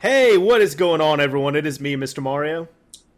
[0.00, 1.56] Hey, what is going on, everyone?
[1.56, 2.22] It is me, Mr.
[2.22, 2.68] Mario.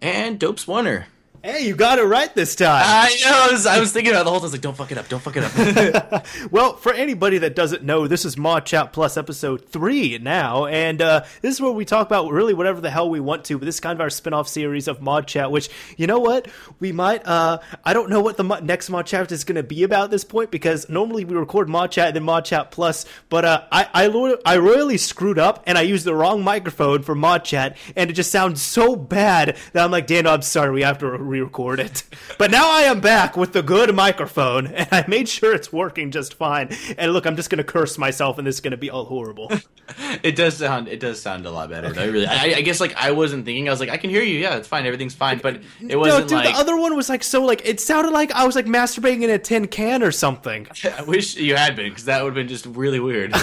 [0.01, 1.09] And Dope's Warner.
[1.43, 2.83] Hey, you got it right this time.
[2.85, 3.31] I know.
[3.33, 4.45] I was, I was thinking about it the whole time.
[4.45, 5.09] I was like, don't fuck it up.
[5.09, 6.27] Don't fuck it up.
[6.51, 11.01] well, for anybody that doesn't know, this is Mod Chat Plus episode three now, and
[11.01, 13.57] uh, this is where we talk about really whatever the hell we want to.
[13.57, 16.47] But this is kind of our spin-off series of Mod Chat, which you know what
[16.79, 17.27] we might.
[17.27, 20.05] Uh, I don't know what the mo- next Mod Chat is going to be about
[20.05, 23.47] at this point because normally we record Mod Chat and then Mod Chat Plus, but
[23.47, 27.15] uh, I I, lo- I royally screwed up and I used the wrong microphone for
[27.15, 30.83] Mod Chat, and it just sounds so bad that I'm like, Dan, I'm sorry, we
[30.83, 32.03] have to re-record it.
[32.39, 36.11] But now I am back with the good microphone, and I made sure it's working
[36.11, 36.71] just fine.
[36.99, 39.51] And look, I'm just gonna curse myself, and this is gonna be all horrible.
[40.23, 40.89] it does sound.
[40.89, 41.93] It does sound a lot better.
[41.93, 42.11] Though.
[42.11, 43.69] Really, I, I guess like I wasn't thinking.
[43.69, 44.39] I was like, I can hear you.
[44.39, 44.87] Yeah, it's fine.
[44.87, 45.39] Everything's fine.
[45.39, 48.13] But it wasn't no, dude, like the other one was like so like it sounded
[48.13, 50.67] like I was like masturbating in a tin can or something.
[50.99, 53.35] I wish you had been because that would have been just really weird.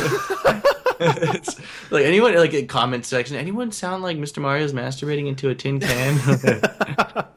[1.00, 1.60] It's-
[1.92, 4.40] like anyone like a comment section, anyone sound like Mr.
[4.40, 6.20] Mario's masturbating into a tin can?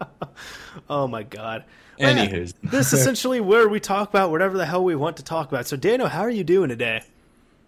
[0.89, 1.65] Oh my god.
[2.01, 2.55] Anywho's.
[2.65, 5.67] this is essentially where we talk about whatever the hell we want to talk about.
[5.67, 7.03] So, Dano, how are you doing today?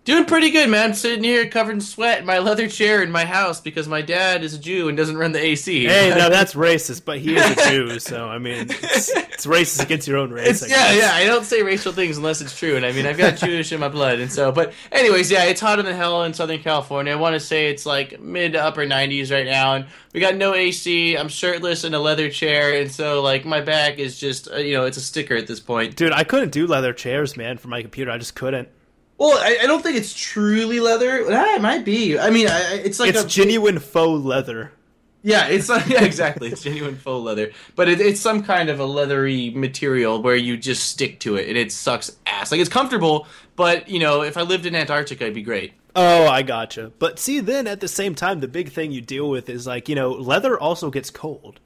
[0.04, 0.94] Doing pretty good, man.
[0.94, 4.42] Sitting here covered in sweat in my leather chair in my house because my dad
[4.42, 5.84] is a Jew and doesn't run the AC.
[5.84, 9.80] Hey, no, that's racist, but he is a Jew, so I mean, it's, it's racist
[9.80, 10.60] against your own race.
[10.62, 11.00] Yeah, guess.
[11.00, 11.12] yeah.
[11.14, 13.78] I don't say racial things unless it's true, and I mean I've got Jewish in
[13.78, 14.50] my blood, and so.
[14.50, 17.12] But anyways, yeah, it's hotter than hell in Southern California.
[17.12, 20.34] I want to say it's like mid to upper 90s right now, and we got
[20.34, 21.16] no AC.
[21.16, 24.72] I'm shirtless in a leather chair, and so like my back is just uh, you
[24.72, 25.94] know it's a sticker at this point.
[25.94, 28.10] Dude, I couldn't do leather chairs, man, for my computer.
[28.10, 28.68] I just couldn't.
[29.22, 31.24] Well, I, I don't think it's truly leather.
[31.32, 32.18] Ah, it might be.
[32.18, 34.72] I mean, I, it's like it's a, genuine faux leather.
[35.22, 36.48] Yeah, it's yeah, exactly.
[36.48, 40.56] It's genuine faux leather, but it, it's some kind of a leathery material where you
[40.56, 42.50] just stick to it, and it sucks ass.
[42.50, 45.74] Like it's comfortable, but you know, if I lived in Antarctica, it'd be great.
[45.94, 46.90] Oh, I gotcha.
[46.98, 49.88] But see, then at the same time, the big thing you deal with is like,
[49.88, 51.60] you know, leather also gets cold.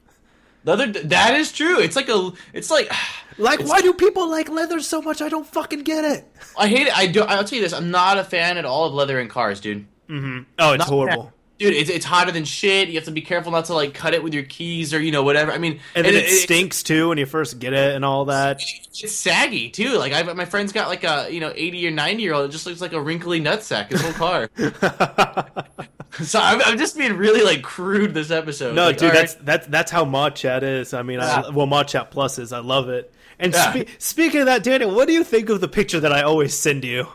[0.67, 1.79] Leather, that is true.
[1.79, 2.91] It's like a, it's like,
[3.39, 5.21] Like, It's- why do people like leather so much?
[5.21, 6.25] I don't fucking get it.
[6.57, 6.97] I hate it.
[6.97, 7.21] I do.
[7.21, 7.71] I'll tell you this.
[7.71, 9.85] I'm not a fan at all of leather in cars, dude.
[10.09, 10.39] Mm-hmm.
[10.57, 11.33] Oh, it's Not horrible.
[11.59, 12.87] Dude, it's, it's hotter than shit.
[12.89, 15.11] You have to be careful not to like cut it with your keys or you
[15.11, 15.51] know whatever.
[15.51, 18.25] I mean, And then it, it- stinks too when you first get it and all
[18.25, 18.59] that.
[18.59, 19.97] It's saggy too.
[19.99, 22.49] Like I, my friend's got like a you know eighty or ninety year old.
[22.49, 23.91] It just looks like a wrinkly nutsack.
[23.91, 24.49] His whole car.
[26.23, 28.75] so I'm, I'm just being really like crude this episode.
[28.75, 29.19] No, Like, dude, all right.
[29.27, 30.93] that's that's that's how Mod Chat is.
[30.93, 32.51] I mean, I, well, Mod Chat Plus is.
[32.53, 33.13] I love it.
[33.39, 33.71] And Yeah.
[33.73, 36.53] spe- speaking of that, Daniel, what do you think of the picture that I always
[36.57, 37.07] send you?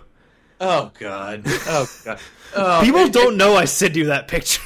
[0.61, 1.43] oh god.
[1.47, 2.19] Oh god.
[2.55, 4.61] Oh, People and- don't know I send you that picture.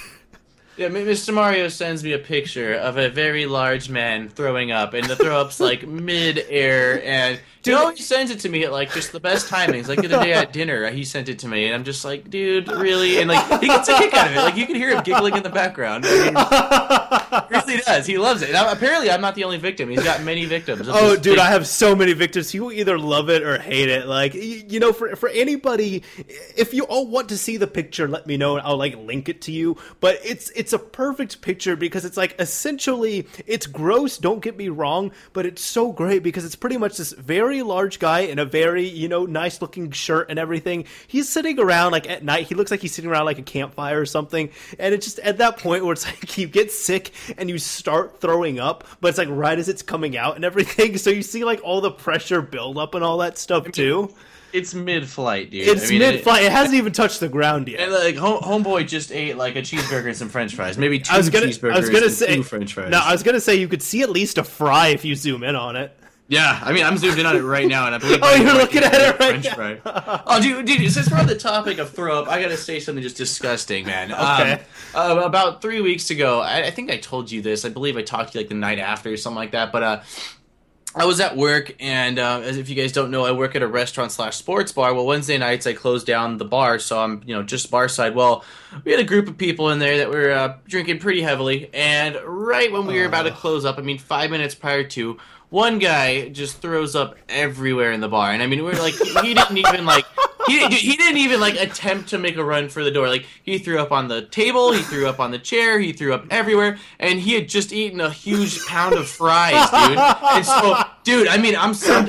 [0.77, 1.33] Yeah, Mr.
[1.33, 5.41] Mario sends me a picture of a very large man throwing up, and the throw
[5.41, 9.19] up's like mid air, and he always sends it to me at like just the
[9.19, 9.89] best timings.
[9.89, 12.29] Like the other day at dinner, he sent it to me, and I'm just like,
[12.31, 13.19] dude, really?
[13.21, 14.39] And like he gets a kick out of it.
[14.39, 16.05] Like you can hear him giggling in the background.
[16.07, 18.07] I mean, he really does.
[18.07, 18.49] He loves it.
[18.51, 19.89] And I, apparently, I'm not the only victim.
[19.89, 20.89] He's got many victims.
[20.89, 22.53] Oh, dude, big- I have so many victims.
[22.55, 24.07] You either love it or hate it.
[24.07, 26.03] Like, you know, for for anybody,
[26.57, 28.59] if you all want to see the picture, let me know.
[28.59, 29.77] and I'll like link it to you.
[30.01, 34.19] But it's it's a perfect picture because it's like essentially it's gross.
[34.19, 37.99] Don't get me wrong, but it's so great because it's pretty much this very large
[37.99, 40.85] guy in a very you know nice looking shirt and everything.
[41.07, 42.47] He's sitting around like at night.
[42.49, 44.51] He looks like he's sitting around like a campfire or something.
[44.79, 48.21] And it's just at that point where it's like you get sick and you start
[48.21, 50.97] throwing up, but it's like right as it's coming out and everything.
[51.07, 54.13] So you see like all the pressure build up and all that stuff too.
[54.53, 55.69] It's mid flight, dude.
[55.69, 56.45] It's I mean, mid flight.
[56.45, 57.81] It hasn't even touched the ground yet.
[57.81, 61.13] And like home, homeboy just ate like a cheeseburger and some French fries, maybe two
[61.15, 62.91] I was gonna, cheeseburgers I was gonna and say, two French fries.
[62.91, 65.43] no, I was gonna say you could see at least a fry if you zoom
[65.43, 65.97] in on it.
[66.29, 68.19] Yeah, I mean, I'm zoomed in on it right now, and I believe.
[68.23, 70.21] Oh, you're looking at it right French fry.
[70.27, 73.01] Oh, dude, dude, since we're on the topic of throw up, I gotta say something
[73.01, 74.11] just disgusting, man.
[74.37, 74.61] Okay.
[74.95, 77.65] Um, uh, about three weeks ago, I, I think I told you this.
[77.65, 79.71] I believe I talked to you like the night after or something like that.
[79.71, 80.01] But uh,
[80.99, 83.63] I was at work, and uh, as if you guys don't know, I work at
[83.63, 84.95] a restaurant slash sports bar.
[84.95, 88.15] Well, Wednesday nights I close down the bar, so I'm you know just bar side.
[88.15, 88.43] Well,
[88.83, 92.17] we had a group of people in there that were uh, drinking pretty heavily, and
[92.25, 95.19] right when we were about to close up, I mean five minutes prior to,
[95.51, 99.35] one guy just throws up everywhere in the bar, and I mean we're like he
[99.35, 100.05] didn't even like.
[100.49, 103.09] He, he didn't even like attempt to make a run for the door.
[103.09, 106.15] Like he threw up on the table, he threw up on the chair, he threw
[106.15, 109.99] up everywhere, and he had just eaten a huge pound of fries, dude.
[109.99, 112.01] And so, dude, I mean, I'm so,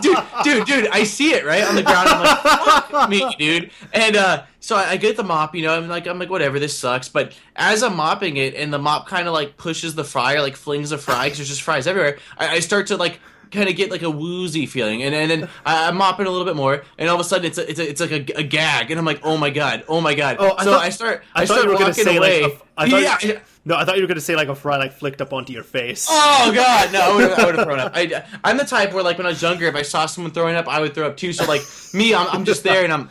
[0.00, 2.08] dude, dude, dude, I see it right on the ground.
[2.08, 3.70] I'm like, fuck me, dude.
[3.92, 6.58] And uh, so I, I get the mop, you know, I'm like, I'm like, whatever,
[6.58, 7.08] this sucks.
[7.08, 10.54] But as I'm mopping it, and the mop kind of like pushes the fryer, like
[10.56, 12.18] flings the fry because there's just fries everywhere.
[12.38, 13.20] I, I start to like
[13.50, 16.44] kind of get like a woozy feeling, and, and then I, I'm mopping a little
[16.46, 18.42] bit more, and all of a sudden it's a, it's a, it's like a, a
[18.44, 20.36] gag, and I'm like, oh my god, oh my god.
[20.38, 22.42] Oh, I so thought- I start I I, thought start you were walking say, like,
[22.52, 23.40] a- I thought you- yeah, yeah.
[23.62, 25.62] No, I thought you were gonna say like a fry like flicked up onto your
[25.64, 26.06] face.
[26.10, 27.00] Oh god, no!
[27.00, 27.92] I would have, I would have thrown up.
[27.94, 30.56] I, I'm the type where like when I was younger, if I saw someone throwing
[30.56, 31.34] up, I would throw up too.
[31.34, 31.60] So like
[31.92, 33.10] me, I'm, I'm just there and I'm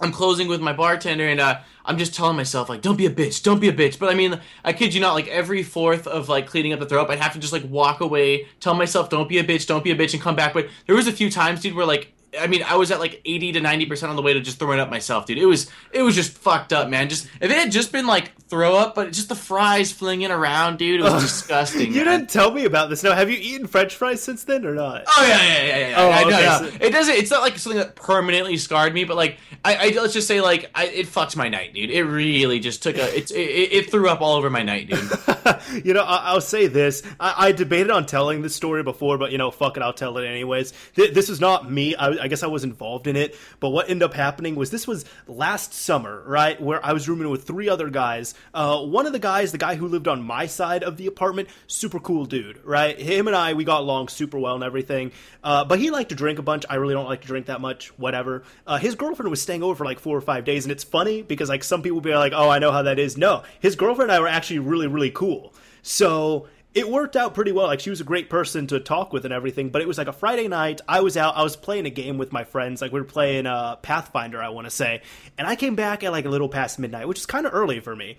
[0.00, 3.10] I'm closing with my bartender and uh, I'm just telling myself like, don't be a
[3.10, 3.98] bitch, don't be a bitch.
[3.98, 6.86] But I mean, I kid you not, like every fourth of like cleaning up the
[6.86, 9.66] throw up, I'd have to just like walk away, tell myself, don't be a bitch,
[9.66, 10.54] don't be a bitch, and come back.
[10.54, 12.12] But there was a few times, dude, where like.
[12.38, 14.58] I mean, I was at like eighty to ninety percent on the way to just
[14.58, 15.38] throwing up myself, dude.
[15.38, 17.08] It was, it was just fucked up, man.
[17.08, 20.78] Just if it had just been like throw up, but just the fries flinging around,
[20.78, 21.92] dude, it was disgusting.
[21.92, 22.20] you man.
[22.20, 23.02] didn't tell me about this.
[23.02, 25.04] Now, have you eaten French fries since then or not?
[25.06, 25.94] Oh yeah, yeah, yeah, yeah.
[25.96, 27.14] Oh, I know, okay, It doesn't.
[27.14, 30.40] It's not like something that permanently scarred me, but like I, I let's just say
[30.40, 31.90] like I, it fucked my night, dude.
[31.90, 33.16] It really just took a.
[33.16, 35.84] It's it, it threw up all over my night, dude.
[35.84, 37.02] you know, I- I'll say this.
[37.18, 40.18] I-, I debated on telling this story before, but you know, fuck it, I'll tell
[40.18, 40.72] it anyways.
[40.94, 41.94] Th- this is not me.
[41.96, 44.86] I-, I guess I was involved in it, but what ended up happening was this
[44.86, 48.34] was last summer, right, where I was rooming with three other guys.
[48.52, 51.48] Uh, one of the guys, the guy who lived on my side of the apartment,
[51.66, 52.98] super cool dude, right?
[52.98, 55.12] Him and I, we got along super well and everything.
[55.42, 56.64] Uh, but he liked to drink a bunch.
[56.68, 57.88] I really don't like to drink that much.
[57.98, 58.42] Whatever.
[58.66, 61.22] Uh, his girlfriend was staying over for like four or five days, and it's funny
[61.22, 64.10] because like some people be like, "Oh, I know how that is." No, his girlfriend
[64.10, 65.54] and I were actually really, really cool.
[65.82, 67.66] So it worked out pretty well.
[67.66, 69.70] Like she was a great person to talk with and everything.
[69.70, 70.80] But it was like a Friday night.
[70.86, 71.36] I was out.
[71.36, 72.80] I was playing a game with my friends.
[72.80, 75.02] Like we were playing uh, Pathfinder, I want to say.
[75.36, 77.80] And I came back at like a little past midnight, which is kind of early
[77.80, 78.16] for me.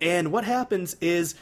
[0.00, 1.34] And what happens is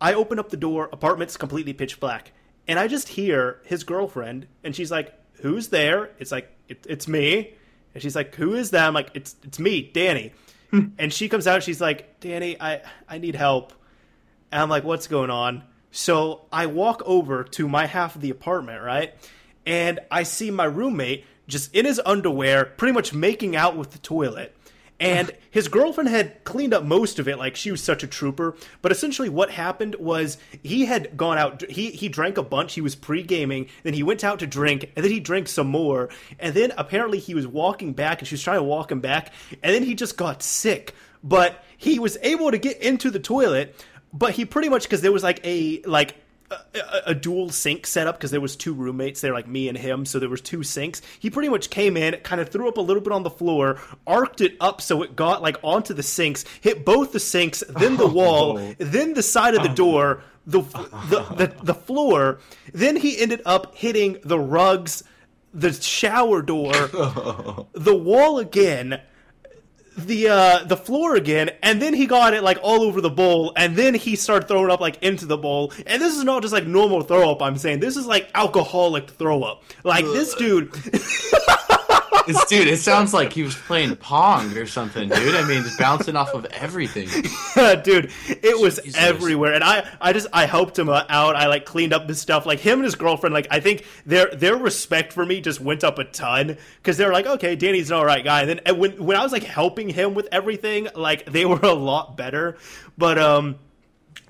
[0.00, 0.88] I open up the door.
[0.92, 2.32] Apartment's completely pitch black,
[2.66, 7.06] and I just hear his girlfriend, and she's like, "Who's there?" It's like, it, "It's
[7.06, 7.54] me."
[7.94, 10.32] And she's like, "Who is that?" I'm like, "It's it's me, Danny."
[10.72, 11.62] and she comes out.
[11.62, 13.74] She's like, "Danny, I I need help."
[14.52, 15.62] And I'm like, what's going on?
[15.90, 19.14] So I walk over to my half of the apartment, right?
[19.66, 23.98] And I see my roommate just in his underwear, pretty much making out with the
[23.98, 24.56] toilet.
[25.00, 28.56] And his girlfriend had cleaned up most of it, like she was such a trooper.
[28.82, 31.68] But essentially, what happened was he had gone out.
[31.68, 32.74] He he drank a bunch.
[32.74, 33.68] He was pre gaming.
[33.82, 36.10] Then he went out to drink, and then he drank some more.
[36.38, 39.32] And then apparently he was walking back, and she was trying to walk him back.
[39.62, 40.94] And then he just got sick.
[41.22, 43.74] But he was able to get into the toilet
[44.12, 46.16] but he pretty much because there was like a like
[46.50, 46.58] a,
[47.06, 50.18] a, dual sink setup because there was two roommates there like me and him so
[50.18, 53.00] there was two sinks he pretty much came in kind of threw up a little
[53.00, 56.84] bit on the floor arced it up so it got like onto the sinks hit
[56.84, 58.08] both the sinks then the oh.
[58.08, 59.74] wall then the side of the oh.
[59.74, 62.38] door the, the the the floor.
[62.72, 65.04] Then he ended up hitting the rugs
[65.52, 66.72] the shower door
[67.72, 69.00] the wall again
[70.06, 73.52] the uh the floor again and then he got it like all over the bowl
[73.56, 75.72] and then he started throwing up like into the bowl.
[75.86, 77.80] And this is not just like normal throw up i'm saying.
[77.80, 80.72] This is like alcoholic throw up like this dude
[82.26, 85.34] It's, dude, it sounds like he was playing pong or something, dude.
[85.34, 87.08] I mean, just bouncing off of everything.
[87.82, 89.00] dude it was Jesus.
[89.00, 92.46] everywhere and i i just i helped him out i like cleaned up his stuff
[92.46, 95.84] like him and his girlfriend like i think their their respect for me just went
[95.84, 98.60] up a ton because they were like okay danny's an all right guy and then
[98.66, 102.16] and when when i was like helping him with everything like they were a lot
[102.16, 102.56] better
[102.96, 103.56] but um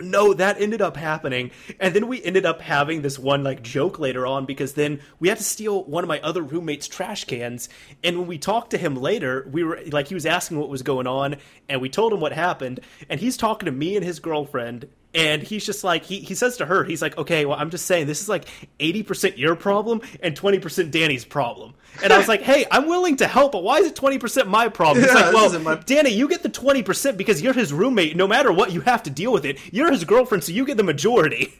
[0.00, 1.50] no, that ended up happening.
[1.78, 5.28] And then we ended up having this one like joke later on because then we
[5.28, 7.68] had to steal one of my other roommates' trash cans.
[8.02, 10.82] And when we talked to him later, we were like, he was asking what was
[10.82, 11.36] going on,
[11.68, 12.80] and we told him what happened.
[13.08, 14.88] And he's talking to me and his girlfriend.
[15.12, 17.86] And he's just like, he, he says to her, he's like, okay, well, I'm just
[17.86, 18.44] saying, this is like
[18.78, 21.74] 80% your problem and 20% Danny's problem.
[22.04, 24.68] And I was like, hey, I'm willing to help, but why is it 20% my
[24.68, 25.04] problem?
[25.04, 28.14] He's Yeah, like, well, my- Danny, you get the 20% because you're his roommate.
[28.14, 29.58] No matter what, you have to deal with it.
[29.72, 31.54] You're his girlfriend, so you get the majority.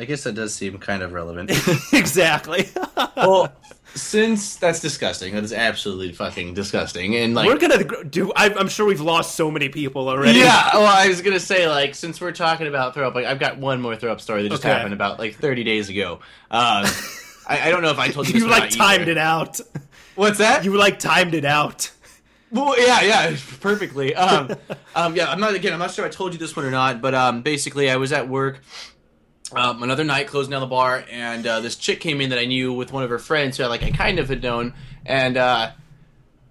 [0.00, 1.52] I guess that does seem kind of relevant.
[1.92, 2.68] exactly.
[3.16, 3.52] Well,
[3.94, 8.32] since that's disgusting, that is absolutely fucking disgusting, and like we're gonna do.
[8.34, 10.38] I, I'm sure we've lost so many people already.
[10.38, 13.40] Yeah, well, I was gonna say like since we're talking about throw up, like I've
[13.40, 14.72] got one more throw up story that just Okay.
[14.72, 16.20] happened about like 30 days ago.
[16.50, 16.84] Um,
[17.48, 18.40] I, I don't know if I told you.
[18.40, 19.12] You like timed either.
[19.12, 19.60] it out.
[20.14, 20.64] What's that?
[20.64, 21.90] You like timed it out.
[22.52, 24.14] Well, yeah, yeah, perfectly.
[24.14, 24.50] Um,
[24.94, 25.72] um, yeah, I'm not again.
[25.72, 28.12] I'm not sure I told you this one or not, but um, basically, I was
[28.12, 28.60] at work.
[29.52, 32.44] Um, another night, closing down the bar, and uh, this chick came in that I
[32.44, 35.36] knew with one of her friends, who I like I kind of had known, and
[35.36, 35.72] uh,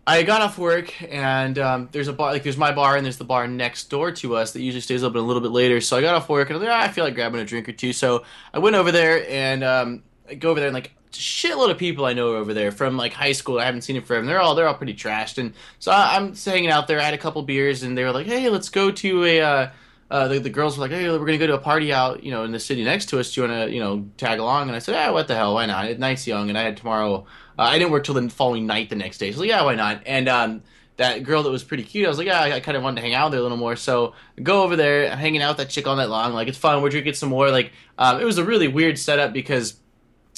[0.05, 3.17] I got off work, and um, there's a bar, like there's my bar, and there's
[3.17, 5.79] the bar next door to us that usually stays open a little bit later.
[5.81, 7.69] So I got off work, and I like, "Ah, I feel like grabbing a drink
[7.69, 7.93] or two.
[7.93, 11.71] So I went over there, and um, I go over there, and like a shitload
[11.71, 13.59] of people I know over there from like high school.
[13.59, 14.21] I haven't seen it forever.
[14.21, 16.99] And they're all they're all pretty trashed, and so I, I'm just hanging out there.
[16.99, 19.69] I had a couple beers, and they were like, "Hey, let's go to a." Uh,
[20.11, 22.31] uh, the, the girls were like, "Hey, we're gonna go to a party out, you
[22.31, 23.33] know, in the city next to us.
[23.33, 25.53] Do you want to, you know, tag along?" And I said, "Yeah, what the hell?
[25.53, 25.99] Why not?
[25.99, 27.25] Night's young, and I had tomorrow.
[27.57, 30.01] Uh, I didn't work till the following night the next day, so yeah, why not?"
[30.05, 30.63] And um,
[30.97, 32.97] that girl that was pretty cute, I was like, "Yeah, I, I kind of wanted
[32.97, 35.67] to hang out there a little more." So go over there, I'm hanging out with
[35.67, 36.33] that chick all night long.
[36.33, 36.81] Like it's fun.
[36.81, 37.51] We're drinking some more.
[37.51, 39.75] Like um, it was a really weird setup because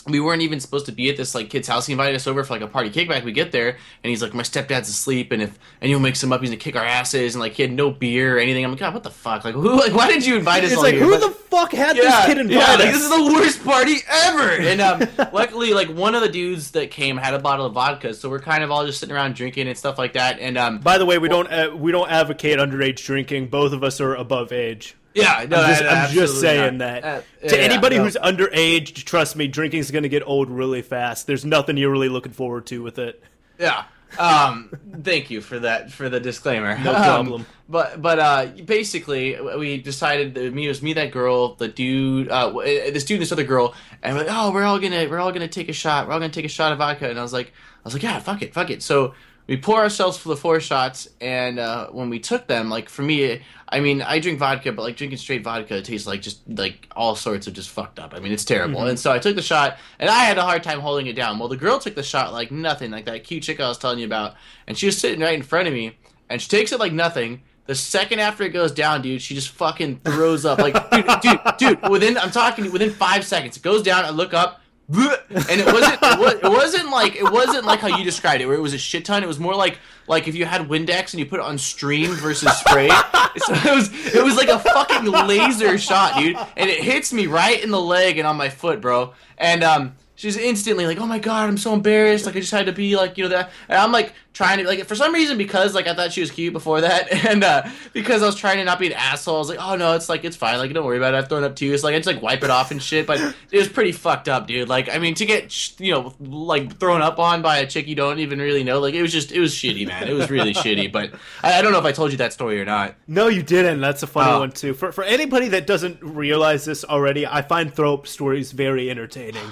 [0.07, 1.85] we weren't even supposed to be at this like kid's house.
[1.85, 3.23] He invited us over for like a party kickback.
[3.23, 3.69] We get there
[4.03, 6.75] and he's like, "My stepdad's asleep, and if anyone wakes him up, he's gonna kick
[6.75, 8.63] our asses." And like he had no beer or anything.
[8.65, 9.43] I'm like, "God, what the fuck?
[9.45, 9.77] Like, who?
[9.77, 11.03] Like, why did you invite us?" It's like here?
[11.03, 12.59] who But- the fuck had yeah, this kid invited?
[12.59, 14.49] yeah, like this is the worst party ever.
[14.71, 15.01] And um,
[15.33, 18.39] luckily, like one of the dudes that came had a bottle of vodka, so we're
[18.39, 20.39] kind of all just sitting around drinking and stuff like that.
[20.39, 23.47] And um, By the way, we don't uh, we don't advocate underage drinking.
[23.47, 24.95] Both of us are above age.
[25.13, 27.01] Yeah, no, I'm just, I'm just saying not.
[27.01, 27.23] that.
[27.43, 28.03] Uh, to yeah, anybody no.
[28.03, 31.27] who's underage, trust me, drinking's going to get old really fast.
[31.27, 33.21] There's nothing you're really looking forward to with it.
[33.59, 33.83] Yeah.
[34.19, 34.69] Um,
[35.03, 36.77] thank you for that for the disclaimer.
[36.79, 37.45] No Um, problem.
[37.69, 42.27] but but uh, basically, we decided that me it was me that girl, the dude,
[42.27, 45.19] uh, this dude, and this other girl, and we're like, oh, we're all gonna we're
[45.19, 46.07] all gonna take a shot.
[46.07, 47.09] We're all gonna take a shot of vodka.
[47.09, 48.83] And I was like, I was like, yeah, fuck it, fuck it.
[48.83, 49.13] So
[49.47, 53.01] we pour ourselves for the four shots, and uh, when we took them, like for
[53.01, 56.41] me, I mean, I drink vodka, but like drinking straight vodka it tastes like just
[56.47, 58.13] like all sorts of just fucked up.
[58.13, 58.85] I mean, it's terrible.
[58.85, 61.39] And so I took the shot, and I had a hard time holding it down.
[61.39, 63.99] Well, the girl took the shot like nothing, like that cute chick I was telling
[63.99, 64.35] you about,
[64.67, 65.97] and she was sitting right in front of me,
[66.29, 67.41] and she takes it like nothing.
[67.67, 70.59] The second after it goes down, dude, she just fucking throws up.
[70.59, 74.03] Like, dude, dude, dude, within I'm talking within five seconds, it goes down.
[74.03, 74.60] I look up,
[74.93, 75.93] and it wasn't.
[76.01, 78.73] It, was, it wasn't like it wasn't like how you described it, where it was
[78.73, 79.23] a shit ton.
[79.23, 82.11] It was more like like if you had Windex and you put it on stream
[82.11, 82.89] versus spray.
[83.37, 87.27] so it was it was like a fucking laser shot, dude, and it hits me
[87.27, 89.13] right in the leg and on my foot, bro.
[89.37, 92.25] And um, she's instantly like, "Oh my god, I'm so embarrassed.
[92.27, 94.63] Like I just had to be like you know that." And I'm like trying to
[94.65, 97.63] like for some reason because like I thought she was cute before that, and uh,
[97.91, 100.07] because I was trying to not be an asshole, I was like, "Oh no, it's
[100.09, 100.57] like it's fine.
[100.59, 101.17] Like don't worry about it.
[101.17, 103.07] I've thrown up too." It's like I just like wipe it off and shit.
[103.07, 103.19] But
[103.51, 104.69] it was pretty fucked up, dude.
[104.69, 107.95] Like I mean, to get you know like thrown up on by a chick you
[107.95, 110.07] don't even really know, like it was just it was shitty, man.
[110.07, 110.91] It was really shitty.
[110.91, 111.13] But
[111.43, 112.95] I, I don't know if I told you that story or not.
[113.07, 113.81] No, you didn't.
[113.81, 114.39] That's a funny Oh.
[114.39, 114.73] one too.
[114.73, 119.41] For for anybody that doesn't realize this already, I find throw up stories very entertaining.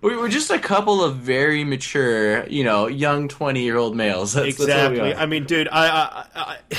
[0.00, 4.34] We were just a couple of very mature, you know, young twenty-year-old males.
[4.34, 5.12] That's, that's exactly.
[5.12, 5.16] are.
[5.16, 6.58] I mean, dude, I, I, I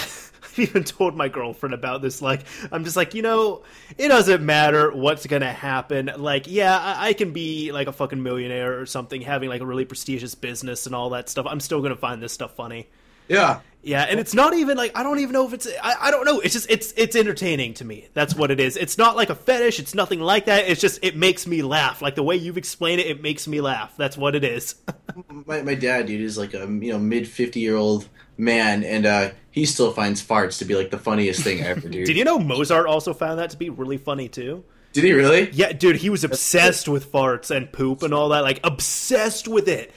[0.57, 2.21] I've even told my girlfriend about this.
[2.21, 3.63] Like, I'm just like, you know,
[3.97, 6.11] it doesn't matter what's gonna happen.
[6.17, 9.65] Like, yeah, I, I can be like a fucking millionaire or something, having like a
[9.65, 11.45] really prestigious business and all that stuff.
[11.47, 12.87] I'm still gonna find this stuff funny.
[13.27, 13.59] Yeah.
[13.87, 16.25] Yeah, and it's not even like I don't even know if it's I, I don't
[16.25, 16.41] know.
[16.41, 18.09] It's just it's it's entertaining to me.
[18.13, 18.75] That's what it is.
[18.75, 19.79] It's not like a fetish.
[19.79, 20.67] It's nothing like that.
[20.67, 22.01] It's just it makes me laugh.
[22.01, 23.95] Like the way you've explained it, it makes me laugh.
[23.95, 24.75] That's what it is.
[25.45, 29.05] My, my dad, dude, is like a you know mid fifty year old man, and
[29.05, 32.05] uh, he still finds farts to be like the funniest thing ever, dude.
[32.07, 34.65] Did you know Mozart also found that to be really funny too?
[34.93, 35.49] Did he really?
[35.51, 38.43] Yeah, dude, he was obsessed with farts and poop and all that.
[38.43, 39.93] Like obsessed with it.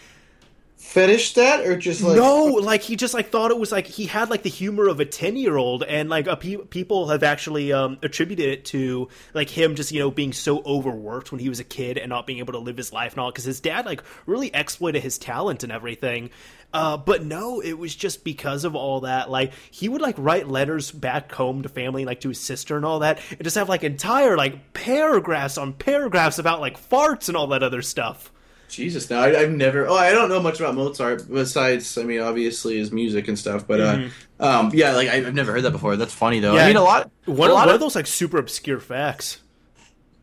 [0.90, 4.06] Fetish that or just like no, like he just like thought it was like he
[4.06, 7.72] had like the humor of a ten year old, and like pe- people have actually
[7.72, 11.60] um, attributed it to like him just you know being so overworked when he was
[11.60, 13.86] a kid and not being able to live his life and all because his dad
[13.86, 16.28] like really exploited his talent and everything.
[16.74, 19.30] Uh, but no, it was just because of all that.
[19.30, 22.84] Like he would like write letters back home to family, like to his sister and
[22.84, 27.36] all that, and just have like entire like paragraphs on paragraphs about like farts and
[27.36, 28.32] all that other stuff.
[28.70, 29.86] Jesus, no, I, I've never.
[29.86, 33.66] Oh, I don't know much about Mozart besides, I mean, obviously his music and stuff.
[33.66, 34.08] But uh,
[34.38, 35.96] um, yeah, like I, I've never heard that before.
[35.96, 36.54] That's funny though.
[36.54, 36.64] Yeah.
[36.64, 37.10] I mean, a lot.
[37.26, 39.40] One, a lot one of, of those like super obscure facts.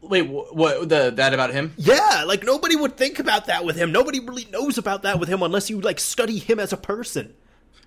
[0.01, 0.89] Wait, wh- what?
[0.89, 1.73] The that about him?
[1.77, 3.91] Yeah, like nobody would think about that with him.
[3.91, 7.33] Nobody really knows about that with him unless you like study him as a person.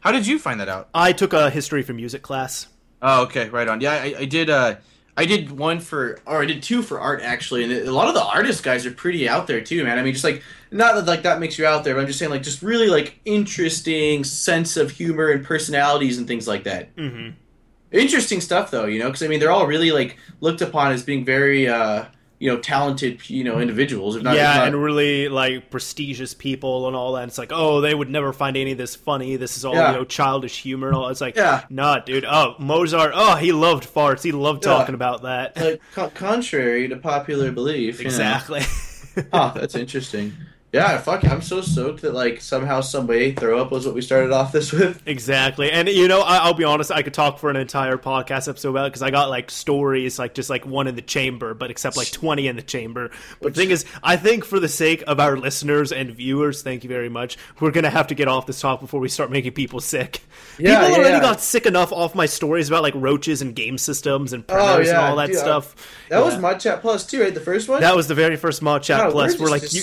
[0.00, 0.88] How did you find that out?
[0.94, 2.66] I took a history for music class.
[3.02, 3.80] Oh, okay, right on.
[3.80, 4.50] Yeah, I, I did.
[4.50, 4.76] Uh,
[5.20, 8.14] I did one for, or I did two for art actually, and a lot of
[8.14, 9.98] the artist guys are pretty out there too, man.
[9.98, 12.18] I mean, just like not that like that makes you out there, but I'm just
[12.18, 16.96] saying like just really like interesting sense of humor and personalities and things like that.
[16.96, 17.32] Mm-hmm.
[17.92, 21.02] Interesting stuff though, you know, because I mean they're all really like looked upon as
[21.02, 22.06] being very, uh,
[22.40, 24.16] you know, talented, you know, individuals.
[24.16, 27.28] If not, if yeah, not- and really like prestigious people and all that.
[27.28, 29.36] It's like, oh, they would never find any of this funny.
[29.36, 29.92] This is all Yeah.
[29.92, 31.08] you know, childish humor and all.
[31.10, 31.64] It's like, Yeah.
[31.70, 32.24] nah, dude.
[32.24, 33.12] Oh, Mozart.
[33.14, 34.22] Oh, he loved farts.
[34.24, 34.72] He loved Yeah.
[34.72, 35.56] talking about that.
[35.60, 37.98] like co- contrary to popular belief.
[37.98, 38.08] you know.
[38.08, 38.60] exactly.
[38.62, 40.32] Huh, ah, that's interesting.
[40.72, 41.24] Yeah, fuck.
[41.24, 44.52] I'm so soaked that like somehow, some way, throw up was what we started off
[44.52, 45.02] this with.
[45.04, 46.92] Exactly, and you know, I, I'll be honest.
[46.92, 50.18] I could talk for an entire podcast episode about it because I got like stories,
[50.18, 53.10] like just like one in the chamber, but except like twenty in the chamber.
[53.40, 56.84] But the thing is, I think for the sake of our listeners and viewers, thank
[56.84, 57.36] you very much.
[57.58, 60.22] We're gonna have to get off this talk before we start making people sick.
[60.56, 61.20] Yeah, people yeah, already yeah.
[61.20, 64.70] got sick enough off my stories about like roaches and game systems and oh, printers
[64.70, 65.96] Oh, and yeah, all that dude, I- stuff.
[66.10, 66.38] That was.
[66.38, 67.34] Mod Chat Plus too, right?
[67.34, 67.80] The first one.
[67.80, 69.36] that was the very first mod chat God, plus.
[69.38, 69.82] we're, We're, like you.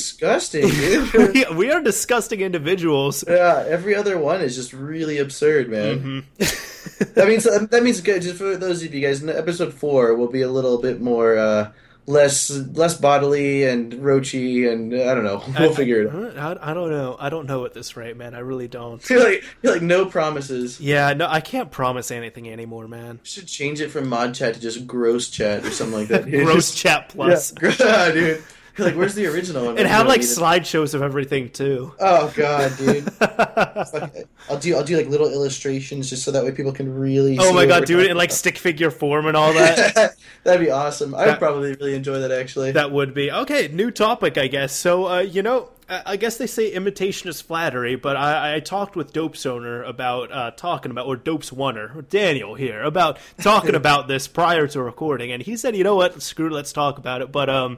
[0.77, 1.33] Dude.
[1.33, 3.23] we, we are disgusting individuals.
[3.27, 6.23] yeah, every other one is just really absurd, man.
[6.39, 7.13] Mm-hmm.
[7.13, 8.21] that means that means good.
[8.21, 11.37] Just for those of you guys, in episode four will be a little bit more
[11.37, 11.71] uh,
[12.07, 15.43] less less bodily and roachy, and uh, I don't know.
[15.59, 16.61] We'll figure it out.
[16.61, 17.17] I, I don't know.
[17.19, 18.33] I don't know at this rate, man.
[18.33, 19.01] I really don't.
[19.01, 20.79] feel like feel like no promises.
[20.79, 23.19] Yeah, no, I can't promise anything anymore, man.
[23.23, 26.29] Should change it from mod chat to just gross chat or something like that.
[26.29, 27.53] Gross chat plus.
[27.61, 28.43] Yeah, dude.
[28.77, 29.77] Like, where's the original one?
[29.77, 31.93] And have like slideshows of everything too.
[31.99, 33.11] Oh god, dude.
[33.13, 34.11] Fuck,
[34.49, 37.37] I'll do I'll do like little illustrations just so that way people can really.
[37.39, 40.15] oh see my god, we're do it in like stick figure form and all that.
[40.43, 41.15] That'd be awesome.
[41.15, 42.71] I would probably really enjoy that actually.
[42.73, 43.67] that would be okay.
[43.67, 44.75] New topic, I guess.
[44.75, 48.59] So, uh, you know, I I guess they say imitation is flattery, but I, I
[48.59, 53.75] talked with Dope's owner about uh, talking about, or Dope's oner, Daniel here, about talking
[53.75, 56.97] about this prior to recording, and he said, you know what, screw it, let's talk
[56.97, 57.31] about it.
[57.31, 57.77] But um,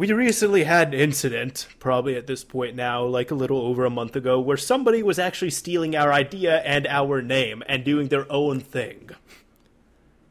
[0.00, 3.90] we recently had an incident, probably at this point now, like a little over a
[3.90, 8.24] month ago, where somebody was actually stealing our idea and our name and doing their
[8.32, 9.10] own thing.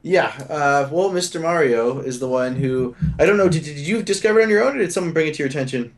[0.02, 0.34] Yeah.
[0.50, 1.40] Uh, well, Mr.
[1.40, 3.48] Mario is the one who I don't know.
[3.48, 5.50] Did, did you discover it on your own, or did someone bring it to your
[5.50, 5.94] attention?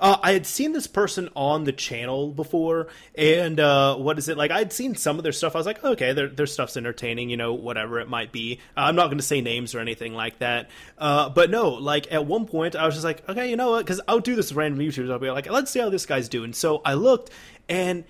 [0.00, 4.36] Uh, I had seen this person on the channel before, and uh, what is it
[4.36, 4.50] like?
[4.50, 5.54] I'd seen some of their stuff.
[5.54, 8.60] I was like, okay, their their stuff's entertaining, you know, whatever it might be.
[8.76, 12.12] Uh, I'm not going to say names or anything like that, uh, but no, like
[12.12, 13.84] at one point, I was just like, okay, you know what?
[13.84, 15.10] Because I'll do this random YouTubers.
[15.10, 16.52] I'll be like, let's see how this guy's doing.
[16.52, 17.30] So I looked,
[17.68, 18.04] and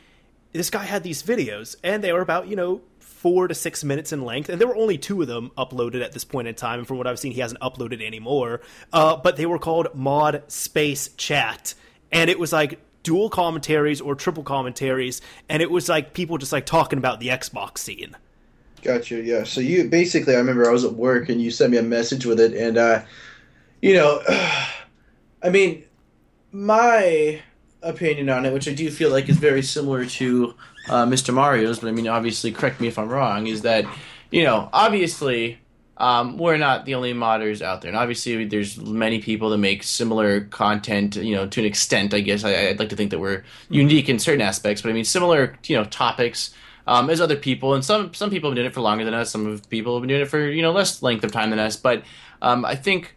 [0.52, 2.80] this guy had these videos, and they were about you know
[3.24, 6.12] four to six minutes in length, and there were only two of them uploaded at
[6.12, 6.80] this point in time.
[6.80, 8.60] And from what I've seen, he hasn't uploaded any more.
[8.92, 11.72] Uh, but they were called Mod Space Chat,
[12.12, 16.52] and it was like dual commentaries or triple commentaries, and it was like people just
[16.52, 18.14] like talking about the Xbox scene.
[18.82, 19.22] Gotcha.
[19.22, 19.44] Yeah.
[19.44, 22.26] So you basically, I remember I was at work and you sent me a message
[22.26, 23.04] with it, and uh,
[23.80, 24.20] you know,
[25.42, 25.82] I mean,
[26.52, 27.40] my
[27.80, 30.54] opinion on it, which I do feel like is very similar to
[30.88, 31.32] uh, Mr.
[31.32, 33.84] Mario's, but I mean, obviously, correct me if I'm wrong, is that
[34.30, 35.58] you know, obviously.
[35.96, 39.84] Um, we're not the only modders out there, and obviously there's many people that make
[39.84, 41.14] similar content.
[41.14, 44.08] You know, to an extent, I guess I, I'd like to think that we're unique
[44.08, 46.52] in certain aspects, but I mean similar, you know, topics
[46.86, 49.14] um, as other people, and some some people have been doing it for longer than
[49.14, 49.30] us.
[49.30, 51.58] Some of people have been doing it for you know less length of time than
[51.58, 51.76] us.
[51.76, 52.02] But
[52.42, 53.16] um, I think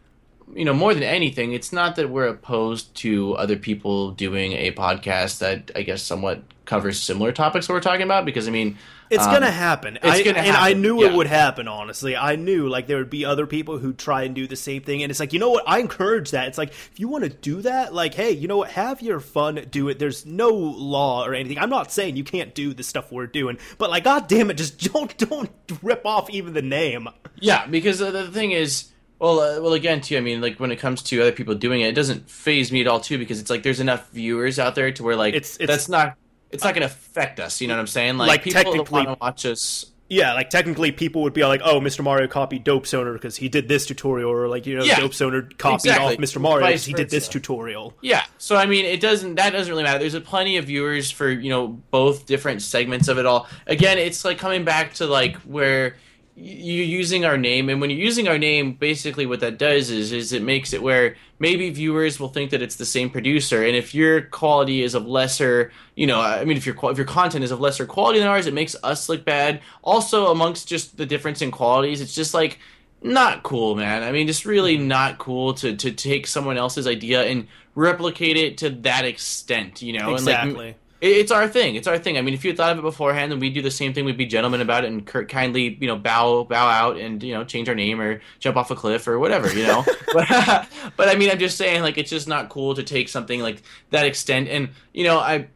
[0.55, 4.71] you know more than anything, it's not that we're opposed to other people doing a
[4.71, 8.25] podcast that I guess somewhat covers similar topics we're talking about.
[8.25, 8.77] Because I mean,
[9.09, 9.95] It's Um, gonna happen.
[9.95, 11.07] it's I, gonna and I knew yeah.
[11.07, 11.67] it would happen.
[11.69, 14.81] Honestly, I knew like there would be other people who try and do the same
[14.83, 15.63] thing, and it's like you know what?
[15.65, 16.49] I encourage that.
[16.49, 18.69] It's like if you want to do that, like hey, you know what?
[18.71, 19.97] Have your fun, do it.
[19.97, 21.57] There's no law or anything.
[21.57, 24.55] I'm not saying you can't do the stuff we're doing, but like, god damn it,
[24.57, 25.49] just don't don't
[25.81, 27.07] rip off even the name.
[27.39, 30.17] Yeah, because the thing is, well, uh, well, again, too.
[30.17, 32.81] I mean, like when it comes to other people doing it, it doesn't phase me
[32.81, 35.55] at all, too, because it's like there's enough viewers out there to where like It's-
[35.61, 36.17] it's- that's not
[36.51, 37.61] it's not going to affect us.
[37.61, 38.17] You know what I'm saying?
[38.17, 39.85] Like, Like, people technically- want to watch us.
[40.09, 42.01] Yeah, like technically, people would be like, "Oh, Mr.
[42.01, 45.19] Mario copied Dope owner because he did this tutorial," or like you know, Yeah, Dope's
[45.19, 46.13] owner copied exactly.
[46.15, 46.39] off Mr.
[46.39, 47.93] Mario because he did this tutorial.
[48.01, 48.23] Yeah.
[48.37, 49.35] So I mean, it doesn't.
[49.35, 49.99] That doesn't really matter.
[49.99, 53.49] There's a plenty of viewers for you know both different segments of it all.
[53.65, 55.97] Again, it's like coming back to like where
[56.39, 60.11] you're using our name, and when you're using our name, basically what that does is
[60.11, 63.75] is it makes it where maybe viewers will think that it's the same producer, and
[63.75, 67.43] if your quality is of lesser, you know, I mean, if your if your content
[67.43, 69.61] is of lesser quality than ours, it makes us look bad.
[69.83, 72.59] Also, amongst just the difference in qualities, it's just like
[73.01, 74.03] not cool, man.
[74.03, 74.87] I mean, just really mm-hmm.
[74.87, 77.47] not cool to to take someone else's idea and
[77.77, 80.13] replicate it to that extent, you know?
[80.13, 80.49] Exactly.
[80.49, 81.75] And like, it's our thing.
[81.75, 82.17] It's our thing.
[82.17, 84.03] I mean, if you thought of it beforehand, then we'd do the same thing.
[84.03, 87.33] We'd be gentlemen about it and cur- kindly, you know, bow bow out and you
[87.33, 89.85] know change our name or jump off a cliff or whatever, you know.
[90.13, 90.27] but,
[90.97, 93.61] but I mean, I'm just saying, like, it's just not cool to take something like
[93.91, 94.49] that extent.
[94.49, 95.47] And you know, I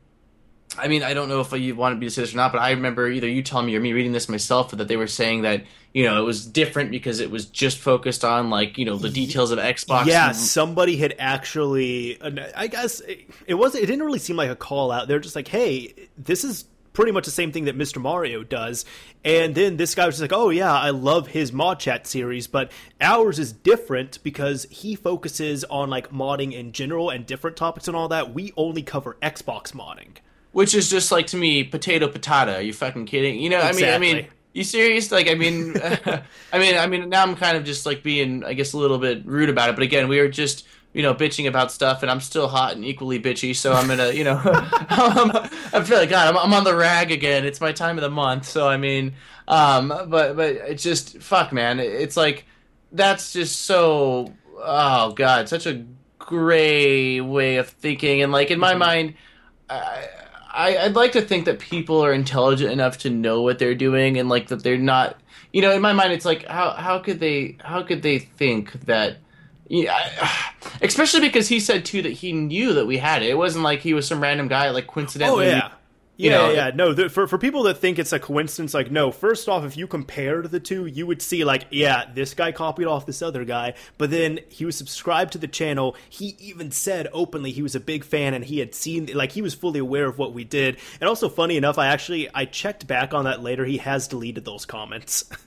[0.78, 2.60] I mean, I don't know if you wanted me to say this or not, but
[2.60, 5.42] I remember either you telling me or me reading this myself that they were saying
[5.42, 8.96] that you know it was different because it was just focused on like you know
[8.96, 10.06] the details of Xbox.
[10.06, 12.18] Yeah, and- somebody had actually.
[12.56, 13.84] I guess it, it wasn't.
[13.84, 15.08] It didn't really seem like a call out.
[15.08, 18.02] They're just like, "Hey, this is pretty much the same thing that Mr.
[18.02, 18.86] Mario does.
[19.24, 22.48] And then this guy was just like, oh, yeah, I love his mod chat series,
[22.48, 27.88] but ours is different because he focuses on like modding in general and different topics
[27.88, 28.34] and all that.
[28.34, 30.18] We only cover Xbox modding.
[30.52, 32.58] Which is just like to me, potato patata.
[32.58, 33.40] Are you fucking kidding?
[33.40, 33.90] You know, exactly.
[33.90, 35.12] I mean, I mean, you serious?
[35.12, 35.76] Like, I mean,
[36.54, 38.98] I mean, I mean, now I'm kind of just like being, I guess, a little
[38.98, 39.76] bit rude about it.
[39.76, 42.84] But again, we are just you know, bitching about stuff, and I'm still hot and
[42.84, 43.56] equally bitchy.
[43.56, 47.46] So I'm gonna, you know, I feel like God, I'm, I'm, on the rag again.
[47.46, 48.46] It's my time of the month.
[48.46, 49.14] So I mean,
[49.48, 51.80] um, but but it's just fuck, man.
[51.80, 52.46] It's like
[52.92, 54.34] that's just so.
[54.58, 55.86] Oh God, such a
[56.20, 58.80] gray way of thinking, and like in my mm-hmm.
[58.80, 59.14] mind,
[59.70, 60.08] I,
[60.54, 64.18] I I'd like to think that people are intelligent enough to know what they're doing,
[64.18, 65.18] and like that they're not.
[65.54, 68.72] You know, in my mind, it's like how how could they how could they think
[68.86, 69.18] that
[69.68, 73.30] yeah, especially because he said too that he knew that we had it.
[73.30, 75.48] It wasn't like he was some random guy like coincidentally.
[75.48, 75.72] Oh yeah.
[76.22, 76.94] You yeah, know, yeah, no.
[76.94, 79.12] The, for for people that think it's a coincidence, like no.
[79.12, 82.86] First off, if you compared the two, you would see like, yeah, this guy copied
[82.86, 85.96] off this other guy, but then he was subscribed to the channel.
[86.12, 89.42] He even said openly he was a big fan and he had seen, like, he
[89.42, 90.78] was fully aware of what we did.
[91.00, 93.66] And also, funny enough, I actually I checked back on that later.
[93.66, 95.26] He has deleted those comments.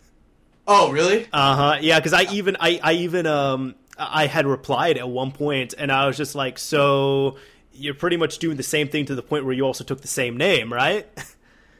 [0.66, 1.26] Oh, really?
[1.30, 1.78] Uh huh.
[1.82, 5.92] Yeah, because I even I I even um I had replied at one point, and
[5.92, 7.36] I was just like, "So
[7.74, 10.08] you're pretty much doing the same thing to the point where you also took the
[10.08, 11.06] same name, right?"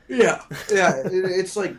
[0.07, 1.01] Yeah, yeah.
[1.07, 1.75] it's like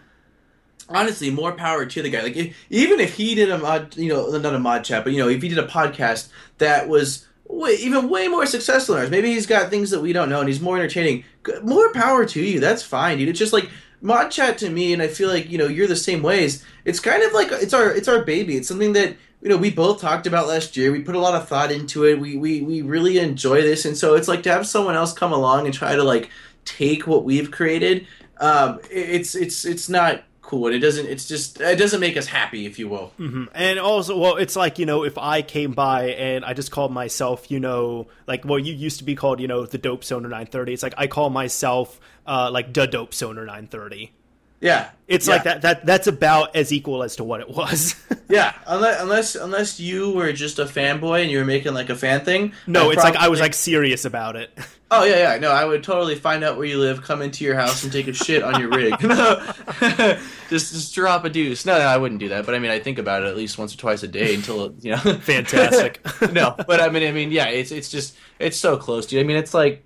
[0.89, 2.23] honestly, more power to the guy.
[2.23, 5.13] Like if, even if he did a mod, you know, not a mod chat, but
[5.13, 9.04] you know, if he did a podcast that was way, even way more successful than
[9.04, 11.23] ours, maybe he's got things that we don't know, and he's more entertaining.
[11.63, 12.60] More power to you.
[12.60, 13.30] That's fine, dude.
[13.30, 13.69] It's just like
[14.01, 16.65] mod chat to me, and I feel like you know you're the same ways.
[16.84, 18.58] It's kind of like it's our it's our baby.
[18.58, 20.91] It's something that you know we both talked about last year.
[20.91, 22.19] We put a lot of thought into it.
[22.19, 25.32] We we we really enjoy this, and so it's like to have someone else come
[25.32, 26.30] along and try to like
[26.65, 28.08] take what we've created.
[28.39, 32.28] Um, it's it's it's not cool and it doesn't it's just it doesn't make us
[32.28, 33.45] happy if you will mm-hmm.
[33.56, 36.91] and also well it's like you know if i came by and i just called
[36.91, 40.24] myself you know like well you used to be called you know the dope soner
[40.24, 44.12] 930 it's like i call myself uh like the dope soner 930
[44.62, 45.34] yeah, it's yeah.
[45.34, 45.62] like that.
[45.62, 47.96] That that's about as equal as to what it was.
[48.30, 51.96] yeah, unless unless unless you were just a fanboy and you were making like a
[51.96, 52.54] fan thing.
[52.65, 53.12] No, I'd it's probably...
[53.12, 54.52] like I was like serious about it.
[54.91, 55.39] Oh yeah, yeah.
[55.39, 58.08] No, I would totally find out where you live, come into your house, and take
[58.08, 58.98] a shit on your rig.
[60.50, 61.65] just just drop a deuce.
[61.65, 62.46] No, no, I wouldn't do that.
[62.46, 64.76] But I mean, I think about it at least once or twice a day until
[64.82, 64.98] you know.
[64.98, 66.02] Fantastic.
[66.32, 69.22] no, but I mean, I mean, yeah, it's it's just it's so close, dude.
[69.22, 69.84] I mean, it's like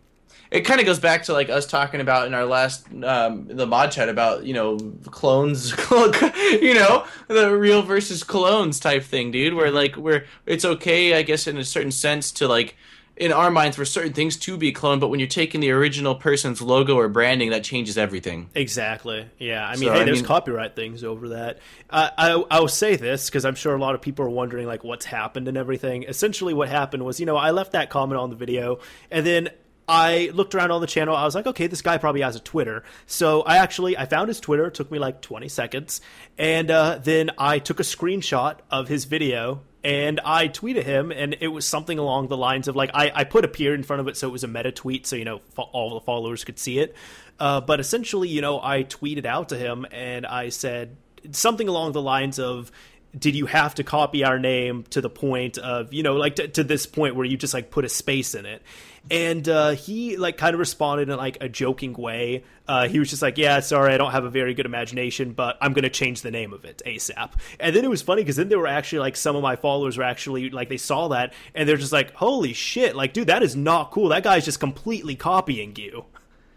[0.52, 3.68] it kind of goes back to like us talking about in our last um, the
[3.68, 9.54] mod chat about you know clones you know the real versus clones type thing dude
[9.54, 12.76] where like where it's okay i guess in a certain sense to like
[13.16, 16.16] in our minds for certain things to be cloned but when you're taking the original
[16.16, 18.50] person's logo or branding that changes everything.
[18.56, 19.28] Exactly.
[19.38, 21.60] Yeah i mean so, hey I there's mean, copyright things over that.
[21.90, 24.84] Uh, I, i'll say this because i'm sure a lot of people are wondering like
[24.84, 26.04] what's happened and everything.
[26.04, 28.80] Essentially what happened was you know i left that comment on the video
[29.12, 29.50] and then
[29.90, 31.16] I looked around on the channel.
[31.16, 32.84] I was like, okay, this guy probably has a Twitter.
[33.08, 34.68] So I actually I found his Twitter.
[34.68, 36.00] It took me like 20 seconds,
[36.38, 41.38] and uh, then I took a screenshot of his video and I tweeted him, and
[41.40, 44.02] it was something along the lines of like I, I put a peer in front
[44.02, 46.60] of it, so it was a meta tweet, so you know all the followers could
[46.60, 46.96] see it.
[47.40, 50.98] Uh, but essentially, you know, I tweeted out to him, and I said
[51.32, 52.72] something along the lines of
[53.18, 56.48] did you have to copy our name to the point of you know like to,
[56.48, 58.62] to this point where you just like put a space in it
[59.12, 62.44] and uh, he like kind of responded in like a joking way.
[62.68, 65.58] Uh, he was just like yeah sorry i don't have a very good imagination but
[65.60, 68.48] i'm gonna change the name of it asap and then it was funny because then
[68.48, 71.68] there were actually like some of my followers were actually like they saw that and
[71.68, 74.10] they're just like holy shit like dude that is not cool.
[74.10, 76.06] That guy's just completely copying you.